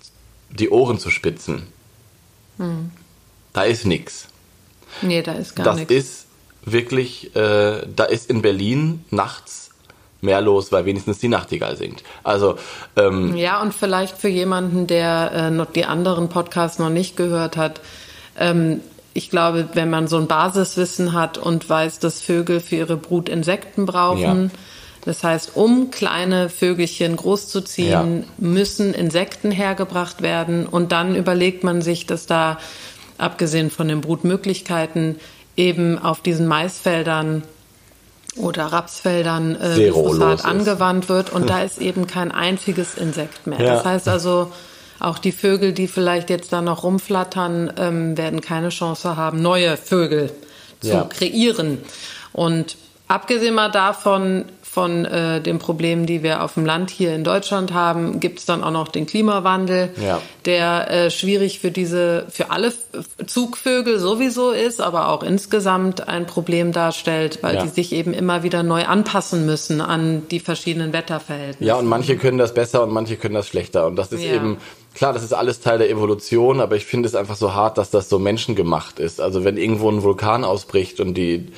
[0.51, 1.65] die Ohren zu spitzen.
[2.59, 2.93] Hm.
[3.53, 4.29] Da ist nichts.
[5.03, 5.89] Nee, da ist gar nichts.
[5.89, 6.24] Das ist
[6.65, 9.71] wirklich, äh, da ist in Berlin nachts
[10.25, 12.03] mehr los, weil wenigstens die Nachtigall singt.
[12.25, 12.57] Also
[12.97, 17.57] ähm, ja, und vielleicht für jemanden, der äh, noch die anderen Podcasts noch nicht gehört
[17.57, 17.81] hat,
[18.39, 18.81] ähm,
[19.13, 23.29] ich glaube, wenn man so ein Basiswissen hat und weiß, dass Vögel für ihre Brut
[23.29, 24.59] Insekten brauchen, ja.
[25.05, 28.25] das heißt, um kleine Vögelchen großzuziehen, ja.
[28.39, 32.59] müssen Insekten hergebracht werden und dann überlegt man sich, dass da
[33.17, 35.21] abgesehen von den Brutmöglichkeiten
[35.57, 37.43] eben auf diesen Maisfeldern
[38.37, 43.61] oder Rapsfeldern äh, Glyphosat angewandt wird und da ist eben kein einziges Insekt mehr.
[43.61, 43.75] Ja.
[43.75, 44.53] Das heißt also,
[45.01, 49.77] auch die Vögel, die vielleicht jetzt da noch rumflattern, ähm, werden keine Chance haben, neue
[49.77, 50.31] Vögel
[50.81, 51.05] zu ja.
[51.05, 51.79] kreieren.
[52.33, 52.77] Und
[53.09, 57.73] abgesehen mal davon von äh, den Problemen, die wir auf dem Land hier in Deutschland
[57.73, 60.21] haben, gibt es dann auch noch den Klimawandel, ja.
[60.47, 62.73] der äh, schwierig für diese, für alle
[63.25, 67.63] Zugvögel sowieso ist, aber auch insgesamt ein Problem darstellt, weil ja.
[67.63, 71.69] die sich eben immer wieder neu anpassen müssen an die verschiedenen Wetterverhältnisse.
[71.69, 73.87] Ja, und manche können das besser und manche können das schlechter.
[73.87, 74.35] Und das ist ja.
[74.35, 74.57] eben
[74.93, 77.91] klar, das ist alles Teil der Evolution, aber ich finde es einfach so hart, dass
[77.91, 79.21] das so menschengemacht ist.
[79.21, 81.53] Also wenn irgendwo ein Vulkan ausbricht und die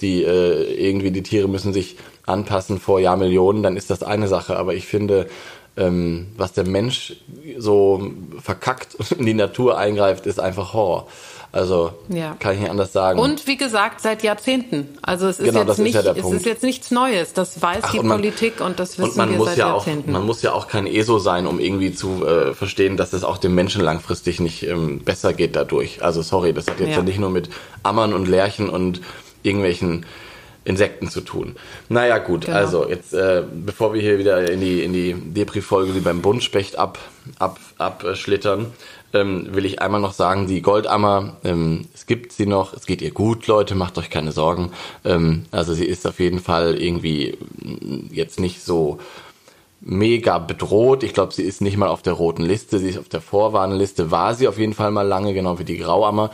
[0.00, 1.96] die äh, irgendwie die Tiere müssen sich
[2.26, 4.56] anpassen vor Jahrmillionen, dann ist das eine Sache.
[4.56, 5.28] Aber ich finde,
[5.76, 7.16] ähm, was der Mensch
[7.58, 8.10] so
[8.42, 11.06] verkackt in die Natur eingreift, ist einfach Horror.
[11.52, 12.36] Also ja.
[12.38, 13.18] kann ich nicht anders sagen.
[13.18, 14.98] Und wie gesagt, seit Jahrzehnten.
[15.00, 17.32] Also es ist, genau, jetzt, nicht, ist ja es ist jetzt nichts Neues.
[17.32, 19.68] Das weiß Ach, die man, Politik und das wissen und man wir muss seit ja
[19.68, 20.10] Jahrzehnten.
[20.10, 23.24] Auch, man muss ja auch kein ESO sein, um irgendwie zu äh, verstehen, dass es
[23.24, 26.02] auch dem Menschen langfristig nicht ähm, besser geht dadurch.
[26.02, 26.96] Also sorry, das hat jetzt ja.
[26.96, 27.48] ja nicht nur mit
[27.82, 29.00] Ammern und Lerchen und
[29.42, 30.04] irgendwelchen
[30.66, 31.56] Insekten zu tun.
[31.88, 32.56] Naja, gut, genau.
[32.56, 36.76] also jetzt, äh, bevor wir hier wieder in die, in die Depri-Folge wie beim Buntspecht
[36.76, 36.98] ab,
[37.38, 38.66] ab, abschlittern,
[39.12, 43.00] ähm, will ich einmal noch sagen, die Goldammer, ähm, es gibt sie noch, es geht
[43.00, 44.72] ihr gut, Leute, macht euch keine Sorgen.
[45.04, 47.38] Ähm, also sie ist auf jeden Fall irgendwie
[48.10, 48.98] jetzt nicht so
[49.80, 51.04] mega bedroht.
[51.04, 54.10] Ich glaube, sie ist nicht mal auf der roten Liste, sie ist auf der Vorwarnliste,
[54.10, 56.30] war sie auf jeden Fall mal lange, genau wie die Grauammer.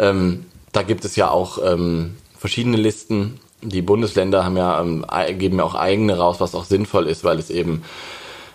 [0.00, 5.04] Ähm, da gibt es ja auch ähm, verschiedene Listen die Bundesländer haben ja, ähm,
[5.38, 7.82] geben ja auch eigene raus, was auch sinnvoll ist, weil es eben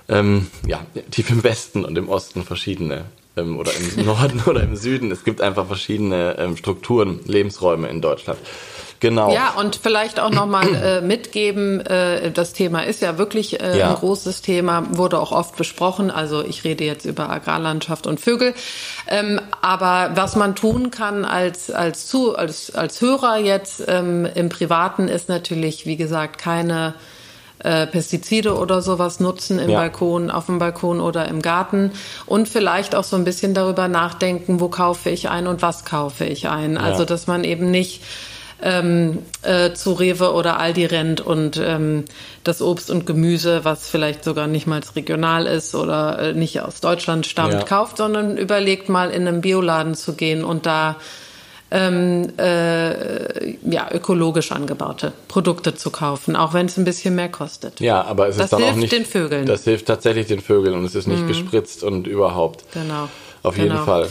[0.08, 3.06] ähm, ja, tief im Westen und im Osten verschiedene
[3.38, 5.12] ähm, oder im Norden oder im Süden.
[5.12, 8.40] Es gibt einfach verschiedene ähm, Strukturen, Lebensräume in Deutschland.
[9.00, 9.34] Genau.
[9.34, 13.90] Ja, und vielleicht auch nochmal äh, mitgeben, äh, das Thema ist ja wirklich äh, ja.
[13.90, 16.10] ein großes Thema, wurde auch oft besprochen.
[16.10, 18.54] Also ich rede jetzt über Agrarlandschaft und Vögel.
[19.08, 24.50] Ähm, aber was man tun kann als, als, zu, als, als Hörer jetzt ähm, im
[24.50, 26.94] Privaten ist natürlich, wie gesagt, keine
[27.60, 29.80] äh, Pestizide oder sowas nutzen im ja.
[29.80, 31.92] Balkon, auf dem Balkon oder im Garten
[32.26, 36.26] und vielleicht auch so ein bisschen darüber nachdenken, wo kaufe ich ein und was kaufe
[36.26, 36.78] ich ein.
[36.78, 38.02] Also dass man eben nicht
[38.62, 42.06] ähm, äh, zu Rewe oder Aldi rennt und ähm,
[42.44, 46.82] das Obst und Gemüse, was vielleicht sogar nicht mal regional ist oder äh, nicht aus
[46.82, 47.64] Deutschland stammt, ja.
[47.64, 50.96] kauft, sondern überlegt mal in einen Bioladen zu gehen und da
[51.72, 57.80] ähm, äh, ja, ökologisch angebaute Produkte zu kaufen, auch wenn es ein bisschen mehr kostet.
[57.80, 59.46] Ja, aber es das ist dann hilft auch nicht den Vögeln.
[59.46, 61.28] Das hilft tatsächlich den Vögeln und es ist nicht mhm.
[61.28, 62.64] gespritzt und überhaupt.
[62.74, 63.10] Genau.
[63.44, 63.74] Auf genau.
[63.74, 64.10] jeden Fall.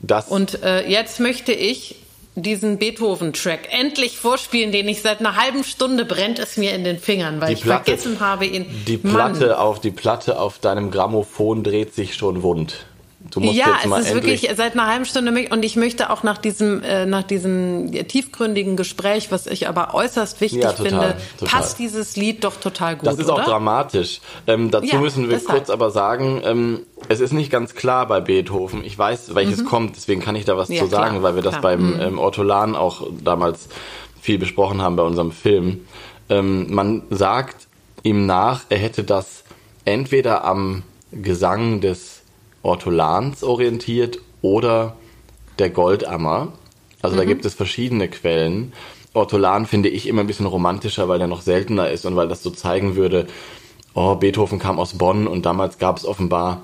[0.00, 1.96] Das und äh, jetzt möchte ich
[2.36, 6.98] diesen Beethoven-Track endlich vorspielen, den ich seit einer halben Stunde brennt es mir in den
[6.98, 8.66] Fingern, weil die ich Platte, vergessen habe ihn.
[8.86, 9.56] Die Platte Mann.
[9.56, 12.86] auf die Platte auf deinem Grammophon dreht sich schon wund.
[13.36, 16.08] Du musst ja, jetzt mal es ist wirklich seit einer halben Stunde und ich möchte
[16.08, 20.86] auch nach diesem äh, nach diesem tiefgründigen Gespräch, was ich aber äußerst wichtig ja, total,
[20.86, 21.60] finde, total.
[21.60, 23.06] passt dieses Lied doch total gut.
[23.06, 23.34] Das ist oder?
[23.34, 24.22] auch dramatisch.
[24.46, 25.58] Ähm, dazu ja, müssen wir deshalb.
[25.58, 26.80] kurz aber sagen, ähm,
[27.10, 28.82] es ist nicht ganz klar bei Beethoven.
[28.82, 29.66] Ich weiß, welches mhm.
[29.66, 31.62] kommt, deswegen kann ich da was ja, zu sagen, klar, weil wir das klar.
[31.62, 32.00] beim mhm.
[32.00, 33.68] ähm, Ortolan auch damals
[34.18, 35.86] viel besprochen haben bei unserem Film.
[36.30, 37.66] Ähm, man sagt
[38.02, 39.44] ihm nach, er hätte das
[39.84, 42.15] entweder am Gesang des
[42.66, 44.96] Ortolans orientiert oder
[45.58, 46.52] der Goldammer.
[47.00, 47.18] Also mhm.
[47.20, 48.72] da gibt es verschiedene Quellen.
[49.14, 52.42] Ortolan finde ich immer ein bisschen romantischer, weil der noch seltener ist und weil das
[52.42, 53.26] so zeigen würde,
[53.94, 56.62] oh, Beethoven kam aus Bonn und damals gab es offenbar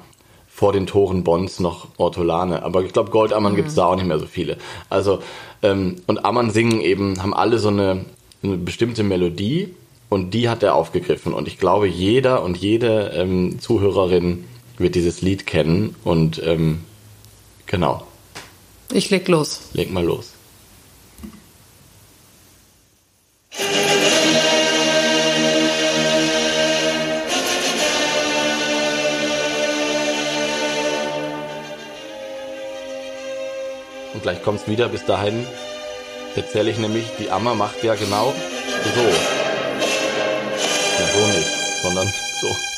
[0.49, 2.63] vor den Toren Bonns noch Ortolane.
[2.63, 3.57] Aber ich glaube, Goldammern mhm.
[3.57, 4.59] gibt es da auch nicht mehr so viele.
[4.91, 5.21] Also,
[5.63, 8.05] ähm, und Ammern singen eben, haben alle so eine,
[8.43, 9.75] eine, bestimmte Melodie
[10.11, 11.33] und die hat er aufgegriffen.
[11.33, 14.45] Und ich glaube, jeder und jede ähm, Zuhörerin
[14.79, 16.85] wird dieses Lied kennen und ähm,
[17.67, 18.07] genau.
[18.93, 19.61] Ich leg los.
[19.73, 20.33] Leg mal los.
[34.15, 34.89] Und gleich kommt's wieder.
[34.89, 35.47] Bis dahin
[36.37, 38.35] erzähle ich nämlich, die Amma macht ja genau
[38.95, 39.01] so.
[40.99, 41.49] Ja, so nicht,
[41.83, 42.72] sondern so.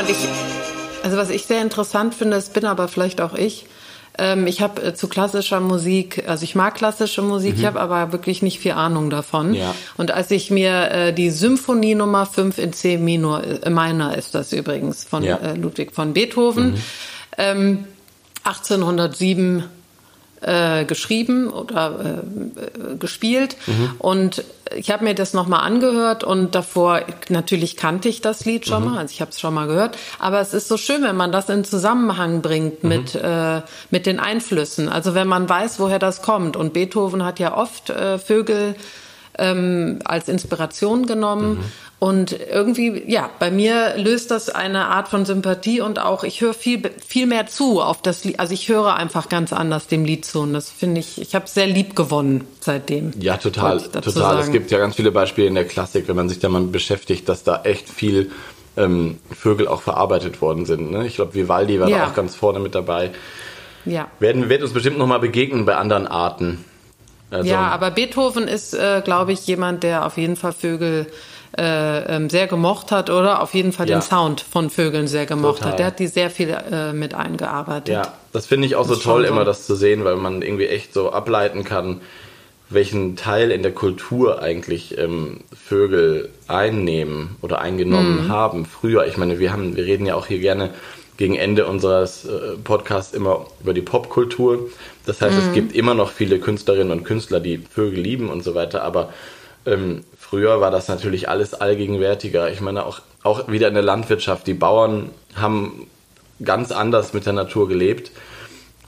[0.00, 0.16] Und ich,
[1.02, 3.66] also was ich sehr interessant finde, das bin aber vielleicht auch ich,
[4.16, 7.60] ähm, ich habe äh, zu klassischer Musik, also ich mag klassische Musik, mhm.
[7.60, 9.54] ich habe aber wirklich nicht viel Ahnung davon.
[9.54, 9.74] Ja.
[9.96, 14.34] Und als ich mir äh, die Symphonie Nummer 5 in C Minor, äh, Minor ist
[14.34, 15.36] das übrigens, von ja.
[15.36, 16.82] äh, Ludwig von Beethoven, mhm.
[17.38, 17.84] ähm,
[18.44, 19.64] 1807
[20.44, 23.56] äh, geschrieben oder äh, gespielt.
[23.66, 23.92] Mhm.
[23.98, 24.44] Und
[24.76, 28.90] ich habe mir das nochmal angehört und davor, natürlich kannte ich das Lied schon mhm.
[28.90, 29.96] mal, also ich habe es schon mal gehört.
[30.18, 32.88] Aber es ist so schön, wenn man das in Zusammenhang bringt mhm.
[32.88, 34.88] mit, äh, mit den Einflüssen.
[34.88, 36.56] Also wenn man weiß, woher das kommt.
[36.56, 38.74] Und Beethoven hat ja oft äh, Vögel
[39.38, 41.64] ähm, als Inspiration genommen.
[42.00, 46.52] Und irgendwie, ja, bei mir löst das eine Art von Sympathie und auch, ich höre
[46.52, 48.40] viel, viel mehr zu auf das Lied.
[48.40, 50.40] Also ich höre einfach ganz anders dem Lied zu.
[50.40, 53.12] Und das finde ich, ich habe sehr lieb gewonnen seitdem.
[53.18, 54.12] Ja, total, total.
[54.12, 54.40] Sagen.
[54.40, 57.28] Es gibt ja ganz viele Beispiele in der Klassik, wenn man sich da mal beschäftigt,
[57.28, 58.32] dass da echt viel
[58.76, 60.90] ähm, Vögel auch verarbeitet worden sind.
[60.90, 61.06] Ne?
[61.06, 61.98] Ich glaube, Vivaldi war ja.
[61.98, 63.12] da auch ganz vorne mit dabei.
[63.84, 64.08] Ja.
[64.18, 66.64] Werden, wird uns bestimmt nochmal begegnen bei anderen Arten.
[67.30, 71.06] Also, ja, aber Beethoven ist, äh, glaube ich, jemand, der auf jeden Fall Vögel
[71.56, 73.98] äh, ähm, sehr gemocht hat oder auf jeden Fall ja.
[73.98, 75.72] den Sound von Vögeln sehr gemocht Total.
[75.72, 75.78] hat.
[75.78, 77.94] Der hat die sehr viel äh, mit eingearbeitet.
[77.94, 80.66] Ja, das finde ich auch das so toll, immer das zu sehen, weil man irgendwie
[80.66, 82.00] echt so ableiten kann,
[82.70, 88.28] welchen Teil in der Kultur eigentlich ähm, Vögel einnehmen oder eingenommen mhm.
[88.28, 89.06] haben früher.
[89.06, 90.70] Ich meine, wir haben, wir reden ja auch hier gerne
[91.16, 94.70] gegen Ende unseres äh, Podcasts immer über die Popkultur.
[95.06, 95.42] Das heißt, mhm.
[95.46, 99.12] es gibt immer noch viele Künstlerinnen und Künstler, die Vögel lieben und so weiter, aber
[99.66, 102.50] ähm, Früher war das natürlich alles allgegenwärtiger.
[102.50, 104.46] Ich meine, auch, auch wieder in der Landwirtschaft.
[104.46, 105.86] Die Bauern haben
[106.42, 108.10] ganz anders mit der Natur gelebt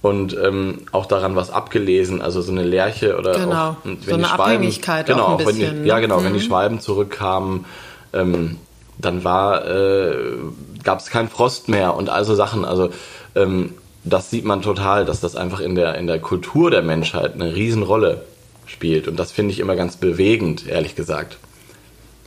[0.01, 2.22] und ähm, auch daran was abgelesen.
[2.22, 3.70] Also so eine Lerche oder genau.
[3.70, 5.76] auch, wenn so eine Schwalben, Abhängigkeit genau, auch ein bisschen.
[5.76, 6.20] Wenn die, ja, genau.
[6.20, 6.24] Mhm.
[6.24, 6.41] Wenn die.
[6.41, 7.66] Schwalben zurückkamen,
[8.14, 8.57] ähm,
[8.97, 10.16] dann war äh,
[10.84, 12.64] gab es keinen Frost mehr und also Sachen.
[12.64, 12.89] Also
[13.34, 13.74] ähm,
[14.05, 17.55] das sieht man total, dass das einfach in der in der Kultur der Menschheit eine
[17.55, 18.22] Riesenrolle
[18.67, 19.09] spielt.
[19.09, 21.39] Und das finde ich immer ganz bewegend, ehrlich gesagt.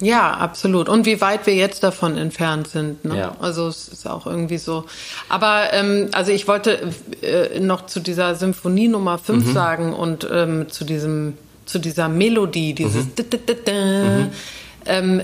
[0.01, 0.87] Ja, absolut.
[0.87, 3.03] Und wie weit wir jetzt davon entfernt sind.
[3.03, 3.17] Ne?
[3.17, 3.35] Ja.
[3.41, 4.85] Also es ist auch irgendwie so.
[5.27, 6.79] Aber ähm, also ich wollte
[7.21, 9.53] äh, noch zu dieser Symphonie Nummer 5 mhm.
[9.53, 13.11] sagen und ähm, zu diesem zu dieser Melodie, dieses mhm.
[13.67, 14.29] mhm.
[14.85, 15.21] ähm,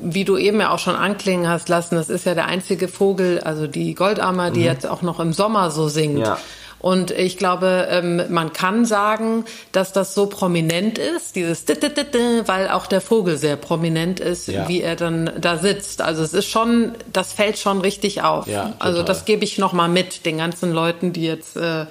[0.00, 3.40] wie du eben ja auch schon anklingen hast lassen, das ist ja der einzige Vogel,
[3.40, 6.18] also die Goldammer, die jetzt auch noch im Sommer so singt.
[6.18, 6.38] Ja.
[6.80, 12.86] Und ich glaube, ähm, man kann sagen, dass das so prominent ist, dieses weil auch
[12.86, 14.68] der Vogel sehr prominent ist, ja.
[14.68, 16.02] wie er dann da sitzt.
[16.02, 18.46] Also es ist schon, das fällt schon richtig auf.
[18.46, 21.86] Ja, also das gebe ich noch mal mit den ganzen Leuten, die jetzt äh,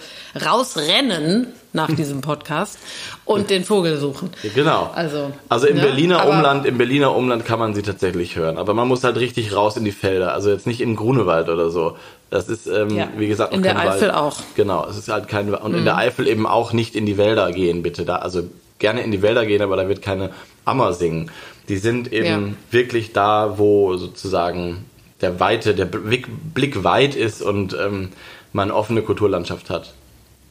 [0.45, 2.79] rausrennen nach diesem Podcast
[3.25, 4.31] und den Vogel suchen.
[4.55, 4.89] Genau.
[4.93, 8.73] Also, also im ja, Berliner Umland, im Berliner Umland kann man sie tatsächlich hören, aber
[8.73, 11.97] man muss halt richtig raus in die Felder, also jetzt nicht in Grunewald oder so.
[12.29, 14.13] Das ist, ähm, ja, wie gesagt, in der Eifel Wald.
[14.13, 14.37] auch.
[14.55, 15.79] Genau, es ist halt kein und mhm.
[15.79, 18.17] in der Eifel eben auch nicht in die Wälder gehen, bitte da.
[18.17, 18.43] Also
[18.79, 20.31] gerne in die Wälder gehen, aber da wird keine
[20.65, 21.31] Ammer singen.
[21.69, 22.53] Die sind eben ja.
[22.71, 24.85] wirklich da, wo sozusagen
[25.21, 28.09] der weite, der Blick, Blick weit ist und ähm,
[28.53, 29.93] man offene Kulturlandschaft hat.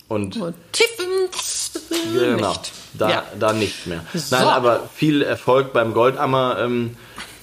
[0.08, 0.54] Und, und
[2.12, 2.72] genau, nicht.
[2.94, 3.24] Da, ja.
[3.38, 4.04] da nicht mehr.
[4.14, 4.36] So.
[4.36, 6.96] Nein, aber viel Erfolg beim Goldammer ähm,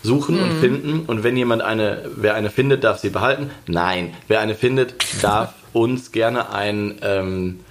[0.03, 0.43] suchen mhm.
[0.43, 0.99] und finden.
[1.07, 3.49] Und wenn jemand eine, wer eine findet, darf sie behalten.
[3.67, 7.61] Nein, wer eine findet, darf uns gerne ein ähm,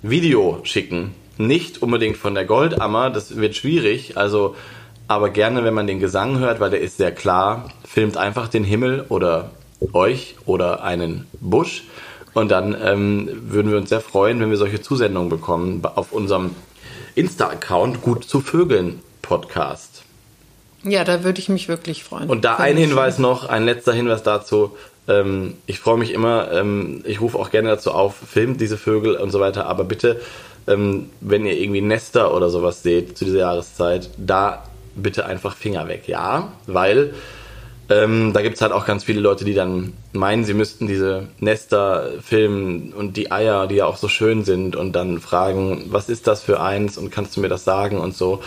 [0.00, 1.14] Video schicken.
[1.36, 4.16] Nicht unbedingt von der Goldammer, das wird schwierig.
[4.16, 4.56] Also,
[5.08, 8.64] aber gerne, wenn man den Gesang hört, weil der ist sehr klar, filmt einfach den
[8.64, 9.50] Himmel oder
[9.92, 11.82] euch oder einen Busch
[12.34, 16.54] und dann ähm, würden wir uns sehr freuen, wenn wir solche Zusendungen bekommen auf unserem
[17.14, 19.91] Insta-Account Gut zu Vögeln Podcast.
[20.84, 22.28] Ja, da würde ich mich wirklich freuen.
[22.28, 24.76] Und da ein Hinweis noch, ein letzter Hinweis dazu.
[25.08, 29.16] Ähm, ich freue mich immer, ähm, ich rufe auch gerne dazu auf, filmt diese Vögel
[29.16, 30.20] und so weiter, aber bitte,
[30.68, 34.64] ähm, wenn ihr irgendwie Nester oder sowas seht zu dieser Jahreszeit, da
[34.94, 37.14] bitte einfach Finger weg, ja, weil
[37.88, 41.28] ähm, da gibt es halt auch ganz viele Leute, die dann meinen, sie müssten diese
[41.40, 46.08] Nester filmen und die Eier, die ja auch so schön sind und dann fragen, was
[46.08, 48.40] ist das für eins und kannst du mir das sagen und so.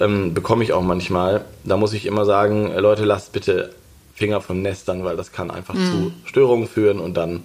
[0.00, 1.44] Ähm, bekomme ich auch manchmal.
[1.64, 3.74] Da muss ich immer sagen, äh, Leute, lasst bitte
[4.14, 5.86] Finger von Nestern, weil das kann einfach mhm.
[5.90, 7.44] zu Störungen führen und dann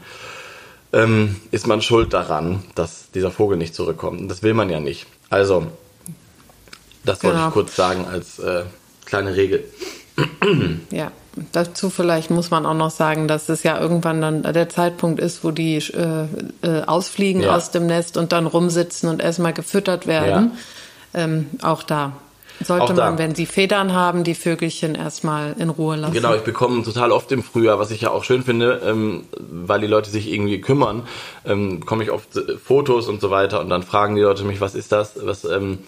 [0.91, 4.21] ähm, ist man schuld daran, dass dieser Vogel nicht zurückkommt.
[4.21, 5.07] Und das will man ja nicht.
[5.29, 5.67] Also,
[7.03, 7.33] das genau.
[7.33, 8.63] wollte ich kurz sagen als äh,
[9.05, 9.63] kleine Regel.
[10.91, 11.11] Ja
[11.51, 15.43] dazu vielleicht muss man auch noch sagen, dass es ja irgendwann dann der Zeitpunkt ist,
[15.43, 16.27] wo die äh,
[16.61, 17.55] äh, ausfliegen ja.
[17.55, 20.51] aus dem Nest und dann rumsitzen und erstmal gefüttert werden.
[21.13, 21.23] Ja.
[21.23, 22.13] Ähm, auch da
[22.61, 26.13] sollte man, wenn sie Federn haben, die Vögelchen erstmal in Ruhe lassen.
[26.13, 29.81] Genau, ich bekomme total oft im Frühjahr, was ich ja auch schön finde, ähm, weil
[29.81, 31.03] die Leute sich irgendwie kümmern,
[31.45, 32.29] ähm, bekomme ich oft
[32.63, 35.79] Fotos und so weiter und dann fragen die Leute mich, was ist das, was, ähm,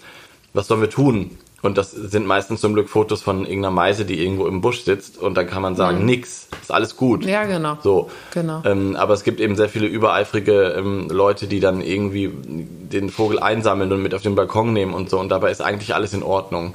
[0.52, 1.38] was sollen wir tun?
[1.62, 5.18] Und das sind meistens zum Glück Fotos von irgendeiner Meise, die irgendwo im Busch sitzt.
[5.18, 6.06] Und dann kann man sagen, mhm.
[6.06, 7.24] nix, ist alles gut.
[7.24, 7.78] Ja, genau.
[7.82, 8.10] So.
[8.34, 8.62] Genau.
[8.64, 13.38] Ähm, aber es gibt eben sehr viele übereifrige ähm, Leute, die dann irgendwie den Vogel
[13.38, 15.18] einsammeln und mit auf den Balkon nehmen und so.
[15.18, 16.74] Und dabei ist eigentlich alles in Ordnung.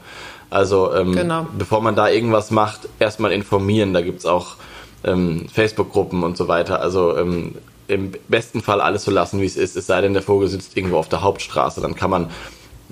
[0.49, 1.47] Also, ähm, genau.
[1.57, 3.93] bevor man da irgendwas macht, erstmal informieren.
[3.93, 4.55] Da gibt's auch
[5.03, 6.81] ähm, Facebook-Gruppen und so weiter.
[6.81, 7.55] Also, ähm,
[7.87, 9.75] im besten Fall alles so lassen, wie es ist.
[9.75, 11.81] Es sei denn, der Vogel sitzt irgendwo auf der Hauptstraße.
[11.81, 12.29] Dann kann man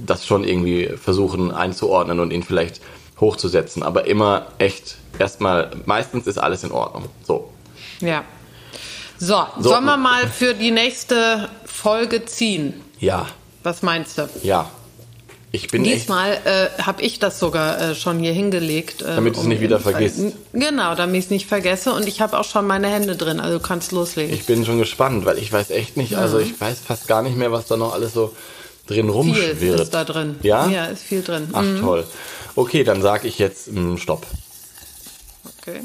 [0.05, 2.81] das schon irgendwie versuchen einzuordnen und ihn vielleicht
[3.19, 3.83] hochzusetzen.
[3.83, 7.05] Aber immer echt, erstmal, meistens ist alles in Ordnung.
[7.23, 7.51] So.
[7.99, 8.23] Ja.
[9.17, 12.73] So, so, sollen wir mal für die nächste Folge ziehen?
[12.99, 13.27] Ja.
[13.63, 14.29] Was meinst du?
[14.43, 14.69] Ja.
[15.51, 19.01] Ich bin Diesmal äh, habe ich das sogar äh, schon hier hingelegt.
[19.01, 20.19] Äh, damit du es nicht wieder vergisst.
[20.53, 21.91] Genau, damit ich es nicht vergesse.
[21.91, 24.33] Und ich habe auch schon meine Hände drin, also du kannst loslegen.
[24.33, 27.35] Ich bin schon gespannt, weil ich weiß echt nicht, also ich weiß fast gar nicht
[27.35, 28.35] mehr, was da noch alles so
[28.89, 29.57] drin rumschwirrt.
[29.57, 30.35] Viel ist da drin.
[30.41, 30.67] Ja?
[30.67, 31.49] Ja, ist viel drin.
[31.53, 31.79] Ach mhm.
[31.79, 32.05] toll.
[32.55, 34.25] Okay, dann sage ich jetzt mh, Stopp.
[35.59, 35.81] Okay.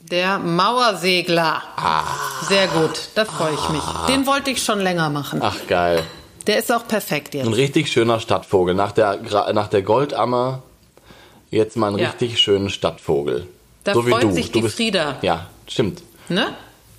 [0.00, 1.62] Der Mauersegler.
[1.76, 2.04] Ah.
[2.46, 3.82] Sehr gut, da freue ich mich.
[4.08, 5.40] Den wollte ich schon länger machen.
[5.42, 6.02] Ach geil.
[6.46, 7.46] Der ist auch perfekt jetzt.
[7.46, 8.74] Ein richtig schöner Stadtvogel.
[8.74, 9.20] Nach der,
[9.54, 10.62] nach der Goldammer
[11.50, 12.10] jetzt mal einen ja.
[12.10, 13.46] richtig schönen Stadtvogel.
[13.84, 14.32] Da so freut wie du.
[14.32, 15.16] sich du die bist, Frieda.
[15.22, 16.02] Ja, stimmt.
[16.28, 16.54] Ne?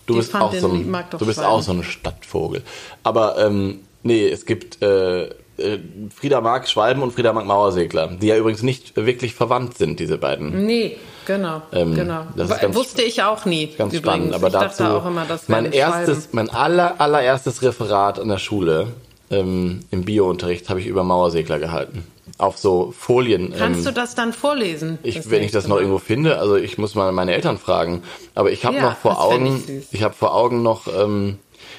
[0.06, 2.62] Du bist, auch so, ein, du bist auch so ein Stadtvogel.
[3.04, 5.80] Aber ähm, nee, es gibt äh, äh,
[6.14, 10.18] Frieda mag Schwalben und Frieda mag Mauersegler, die ja übrigens nicht wirklich verwandt sind, diese
[10.18, 10.66] beiden.
[10.66, 11.62] Nee, genau.
[11.72, 12.26] Ähm, genau.
[12.36, 13.68] Das Wusste ich auch nie.
[13.68, 14.30] Ganz übrigens.
[14.30, 14.34] spannend.
[14.34, 18.88] Aber ich dazu auch immer, das mein erstes, mein aller, allererstes Referat an der Schule
[19.32, 22.06] ähm, im Biounterricht habe ich über Mauersegler gehalten.
[22.38, 23.54] Auf so Folien.
[23.58, 25.00] Kannst ähm, du das dann vorlesen?
[25.04, 28.04] Ich, wenn ich das noch irgendwo finde, also ich muss mal meine Eltern fragen.
[28.34, 31.38] Aber ich habe Ja, noch vor Augen, ich ich habe vor Augen noch, ähm,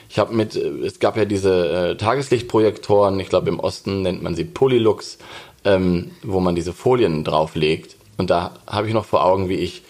[0.09, 4.22] ich habe mit, äh, es gab ja diese äh, Tageslichtprojektoren, ich glaube im Osten nennt
[4.22, 5.18] man sie Polylux,
[5.64, 7.96] ähm, wo man diese Folien drauflegt.
[8.16, 9.82] Und da habe ich noch vor Augen, wie ich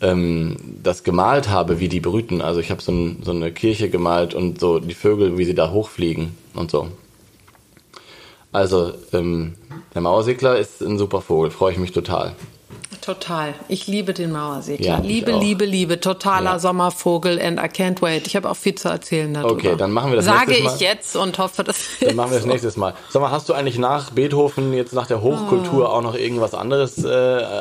[0.00, 2.40] ähm, das gemalt habe, wie die brüten.
[2.40, 5.54] Also ich habe so, ein, so eine Kirche gemalt und so die Vögel, wie sie
[5.54, 6.88] da hochfliegen und so.
[8.52, 9.54] Also ähm,
[9.94, 12.34] der Mauersegler ist ein super Vogel, freue ich mich total.
[13.00, 13.54] Total.
[13.68, 14.86] Ich liebe den Mauersegler.
[14.86, 16.00] Ja, liebe, liebe, liebe.
[16.00, 16.58] Totaler Ja.
[16.58, 18.26] Sommervogel and I can't wait.
[18.26, 19.52] Ich habe auch viel zu erzählen darüber.
[19.52, 20.74] Okay, dann machen wir das Sage nächstes Mal.
[20.74, 22.94] ich jetzt und hoffe, dass Dann machen wir das nächstes Mal.
[23.08, 27.02] Sag mal, hast du eigentlich nach Beethoven, jetzt nach der Hochkultur, auch noch irgendwas anderes
[27.04, 27.08] äh,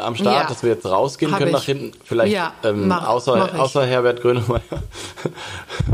[0.03, 0.35] am Start.
[0.43, 0.47] Ja.
[0.47, 1.55] dass wir jetzt rausgehen Hab können ich.
[1.55, 1.91] nach hinten?
[2.03, 4.61] Vielleicht Ja, ähm, mach- außer, mach außer Herbert Grönemeyer.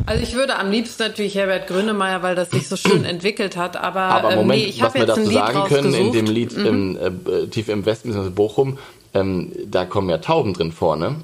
[0.05, 3.77] Also ich würde am liebsten natürlich Herbert Grönemeyer, weil das sich so schön entwickelt hat.
[3.77, 6.11] Aber, Aber ähm, Moment, nee, ich was habe wir jetzt ein Lied sagen können, in
[6.11, 6.27] dem rausgesucht.
[6.27, 6.33] Mhm.
[6.33, 8.15] Lied ähm, äh, Tief im Westen.
[8.35, 8.77] Bochum,
[9.15, 11.15] ähm, da kommen ja Tauben drin vor, ne?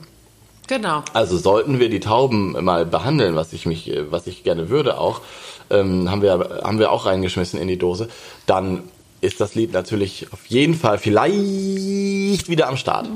[0.68, 1.04] Genau.
[1.14, 4.98] Also sollten wir die Tauben mal behandeln, was ich mich, äh, was ich gerne würde
[4.98, 5.22] auch,
[5.70, 8.08] ähm, haben wir, haben wir auch reingeschmissen in die Dose,
[8.46, 8.84] dann
[9.22, 13.08] ist das Lied natürlich auf jeden Fall vielleicht wieder am Start.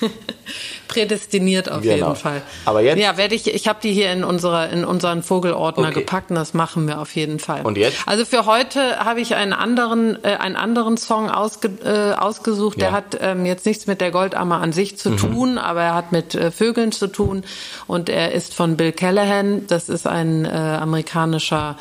[0.88, 1.94] Prädestiniert auf Genau.
[1.94, 2.42] jeden Fall.
[2.66, 6.00] Aber jetzt- Ja, werde ich, ich habe die hier in, unserer, in unseren Vogelordner Okay.
[6.00, 7.62] gepackt und das machen wir auf jeden Fall.
[7.62, 7.96] Und jetzt?
[8.06, 12.76] Also für heute habe ich einen anderen, äh, einen anderen Song ausge, äh, ausgesucht.
[12.80, 12.90] Der Ja.
[12.90, 12.94] Mhm.
[12.96, 16.34] hat ähm, jetzt nichts mit der Goldammer an sich zu tun, aber er hat mit
[16.34, 17.42] äh, Vögeln zu tun
[17.86, 19.66] und er ist von Bill Callahan.
[19.66, 21.76] Das ist ein äh, amerikanischer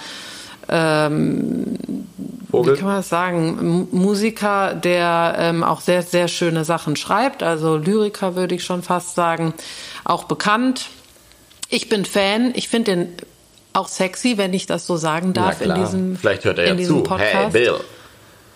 [2.51, 2.73] Vogel.
[2.73, 7.43] wie kann man das sagen, M- Musiker, der ähm, auch sehr, sehr schöne Sachen schreibt,
[7.43, 9.53] also Lyriker würde ich schon fast sagen,
[10.03, 10.87] auch bekannt.
[11.69, 13.09] Ich bin Fan, ich finde den
[13.73, 16.87] auch sexy, wenn ich das so sagen darf in diesem Vielleicht hört er in ja
[16.87, 17.01] zu.
[17.01, 17.33] Podcast.
[17.33, 17.79] Hey Bill.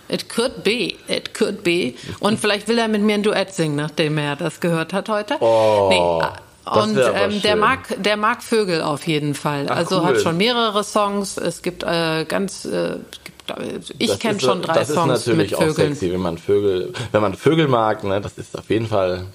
[0.09, 1.93] It could be, it could be.
[2.19, 5.35] Und vielleicht will er mit mir ein Duett singen, nachdem er das gehört hat heute.
[5.41, 6.31] Oh, das
[6.71, 9.67] Und ähm, der mag, der mag Vögel auf jeden Fall.
[9.69, 10.05] Ach, also cool.
[10.05, 11.37] hat schon mehrere Songs.
[11.37, 15.27] Es gibt äh, ganz, äh, gibt, äh, ich Das kenne schon drei das Songs ist
[15.27, 15.93] natürlich mit auch Vögeln.
[15.93, 19.25] sexy, wenn man Vögel, wenn man Vögel mag, ne, das ist auf jeden Fall.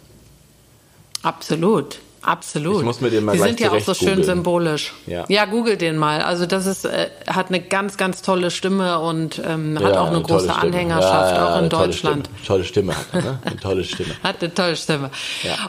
[1.22, 1.98] Absolut.
[2.24, 2.78] Absolut.
[2.78, 4.24] Ich muss mir den mal Die sind ja auch so schön googeln.
[4.24, 4.92] symbolisch.
[5.06, 5.24] Ja.
[5.28, 6.22] ja, google den mal.
[6.22, 10.06] Also das ist, äh, hat eine ganz, ganz tolle Stimme und ähm, hat Ja, auch
[10.06, 10.72] eine große tolle Stimme.
[10.74, 12.26] Anhängerschaft, Ja, auch in eine tolle Deutschland.
[12.28, 12.46] Stimme.
[12.46, 13.38] Tolle Stimme hat er, ne?
[13.44, 14.14] Eine tolle Stimme.
[14.22, 15.10] Hat eine tolle Stimme.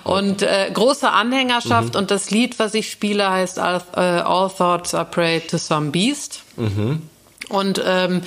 [0.04, 1.12] Und äh, große Mhm.
[1.14, 5.58] Anhängerschaft und das Lied, was ich spiele, heißt All, äh, All Thoughts Are Prey to
[5.58, 6.44] Some Beast.
[6.58, 7.02] Mhm.
[7.50, 8.22] Und ähm,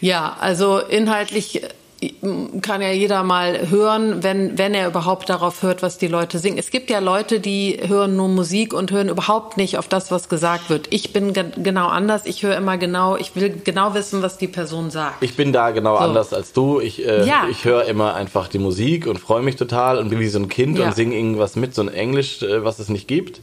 [0.00, 1.62] ja, also inhaltlich
[2.62, 6.56] kann ja jeder mal hören, wenn, wenn er überhaupt darauf hört, was die Leute singen.
[6.56, 10.28] Es gibt ja Leute, die hören nur Musik und hören überhaupt nicht auf das, was
[10.28, 10.86] gesagt wird.
[10.90, 12.22] Ich bin ge genau anders.
[12.26, 15.22] Ich höre immer genau, ich will genau wissen, was die Person sagt.
[15.24, 16.80] Ich bin da genau anders als du.
[16.80, 17.46] Ich, äh, Ja.
[17.50, 20.48] ich höre immer einfach die Musik und freue mich total und bin wie so ein
[20.48, 20.86] Kind Ja.
[20.86, 23.40] und singe irgendwas mit, so ein Englisch, äh, was es nicht gibt.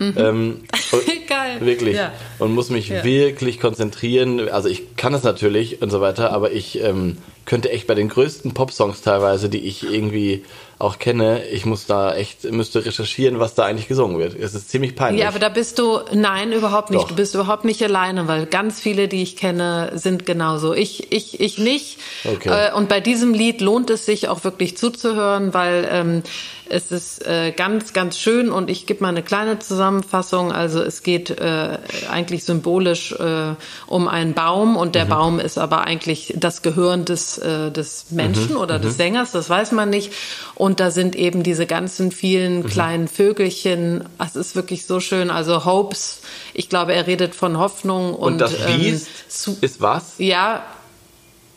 [0.00, 0.62] Ähm,
[0.92, 1.56] und- Geil.
[1.60, 1.96] Wirklich.
[1.96, 2.12] Ja.
[2.38, 4.48] Und muss mich wirklich konzentrieren.
[4.48, 7.16] Also ich kann es natürlich und so weiter, aber ich ähm,
[7.46, 10.44] könnte echt bei den größten Popsongs teilweise, die ich irgendwie
[10.78, 14.34] auch kenne, ich muss da echt, müsste recherchieren, was da eigentlich gesungen wird.
[14.38, 15.22] Es ist ziemlich peinlich.
[15.22, 17.02] Ja, aber da bist du, nein, überhaupt nicht.
[17.02, 17.08] Doch.
[17.08, 20.74] Du bist überhaupt nicht alleine, weil ganz viele, die ich kenne, sind genauso.
[20.74, 21.98] Ich, ich, ich nicht.
[22.24, 22.68] Okay.
[22.68, 26.22] Äh, und bei diesem Lied lohnt es sich auch wirklich zuzuhören, weil ähm,
[26.68, 30.50] es ist äh, ganz, ganz schön und ich gebe mal eine kleine Zusammenfassung.
[30.50, 31.78] Also es geht äh,
[32.10, 33.54] eigentlich symbolisch äh,
[33.86, 35.10] um einen Baum und der mhm.
[35.10, 38.56] Baum ist aber eigentlich das Gehirn des, äh, des Menschen mhm.
[38.56, 38.82] oder mhm.
[38.82, 40.12] des Sängers, das weiß man nicht.
[40.54, 42.66] Und da sind eben diese ganzen vielen mhm.
[42.66, 44.04] kleinen Vögelchen.
[44.18, 45.30] Es ist wirklich so schön.
[45.30, 46.22] Also Hopes,
[46.54, 48.14] ich glaube, er redet von Hoffnung.
[48.14, 49.08] Und, und das Biest
[49.46, 50.14] ähm, ist was?
[50.18, 50.64] Ja,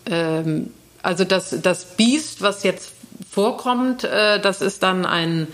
[0.05, 2.91] ähm, also das, das Biest, was jetzt
[3.29, 5.47] vorkommt, äh, das ist dann ein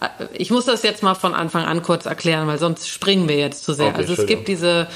[0.00, 3.36] äh, ich muss das jetzt mal von Anfang an kurz erklären, weil sonst springen wir
[3.36, 3.88] jetzt zu sehr.
[3.88, 4.86] Okay, also es gibt diese,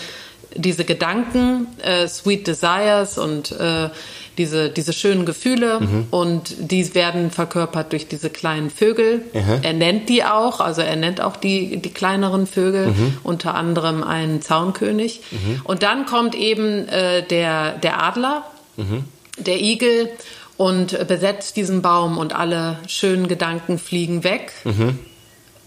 [0.56, 3.90] diese Gedanken, äh, Sweet Desires und äh,
[4.38, 6.06] diese, diese schönen Gefühle mhm.
[6.10, 9.22] und die werden verkörpert durch diese kleinen Vögel.
[9.34, 9.60] Aha.
[9.62, 13.18] Er nennt die auch, also er nennt auch die, die kleineren Vögel, mhm.
[13.22, 15.20] unter anderem einen Zaunkönig.
[15.30, 15.60] Mhm.
[15.64, 18.44] Und dann kommt eben äh, der, der Adler,
[18.76, 19.04] mhm.
[19.38, 20.10] der Igel
[20.56, 24.52] und besetzt diesen Baum und alle schönen Gedanken fliegen weg.
[24.64, 24.98] Mhm.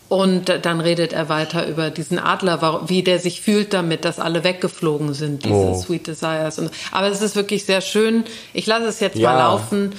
[0.10, 4.46] Und dann redet er weiter über diesen Adler, wie der sich fühlt damit, dass alle
[4.46, 5.76] weggeflogen sind, diese oh.
[5.76, 6.62] Sweet Desires.
[6.92, 8.24] aber es ist wirklich sehr schön.
[8.54, 9.34] Ich lasse es jetzt ja.
[9.34, 9.92] mal laufen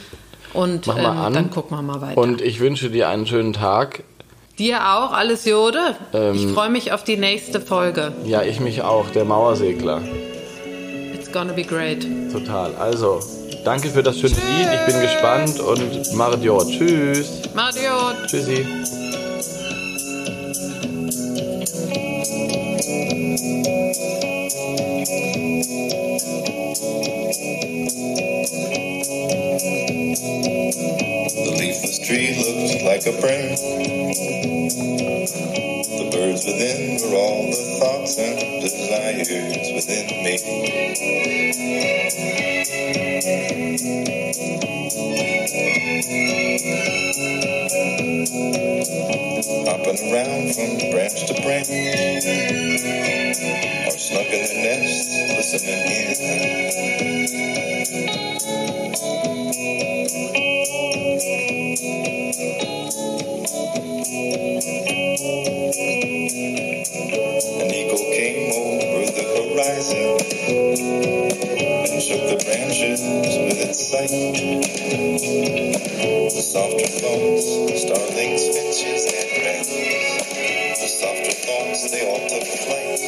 [0.54, 2.18] und ähm, dann gucken wir mal weiter.
[2.18, 4.02] Und ich wünsche dir einen schönen Tag.
[4.58, 5.94] Dir auch, alles Jode.
[6.14, 8.12] Ähm, ich freue mich auf die nächste Folge.
[8.24, 10.00] Ja, ich mich auch, der Mauersegler.
[11.14, 12.06] It's gonna be great.
[12.32, 12.74] Total.
[12.76, 13.20] Also,
[13.68, 14.66] Danke für das schöne Lied.
[14.72, 16.66] Ich bin gespannt und Mardior.
[16.66, 17.42] Tschüss.
[17.52, 18.14] Mardior.
[18.26, 18.64] Tschüssi.
[31.34, 33.54] The leafless tree looks like a brain.
[35.98, 39.28] The birds within are all the thoughts and desires
[39.74, 40.38] within me.
[49.88, 51.70] Hopping around from branch to branch,
[53.86, 56.12] or snuck in the nest, listening in.
[67.62, 70.20] An eagle came over the horizon
[71.88, 73.00] and shook the branches
[73.38, 74.12] with its sight.
[76.28, 77.48] The softer thoughts,
[77.82, 78.67] starlings,
[81.78, 82.98] thoughts, they all took flight.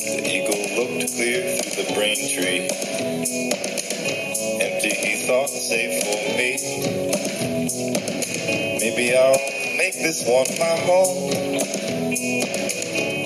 [0.00, 2.68] The eagle looked clear through the brain tree.
[4.60, 6.50] Empty, he thought, safe for me.
[8.78, 9.40] Maybe I'll
[9.76, 11.30] make this one my home.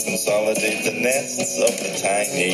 [0.05, 2.51] Consolidate the nests of the tiny.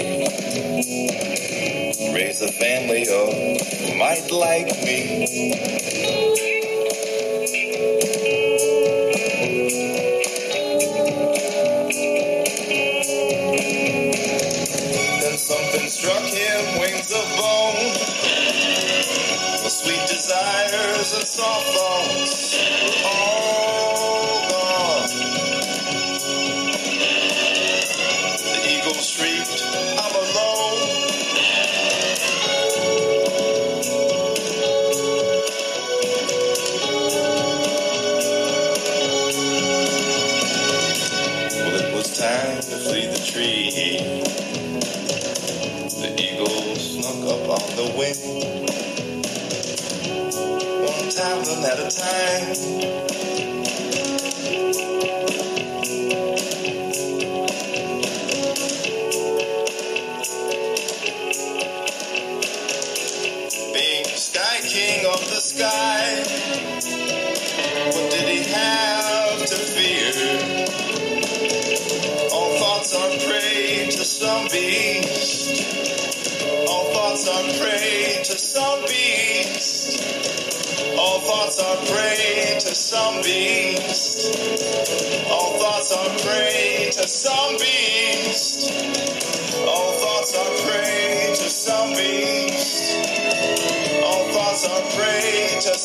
[2.18, 6.27] Raise a family oh, of might like me.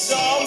[0.04, 0.43] So.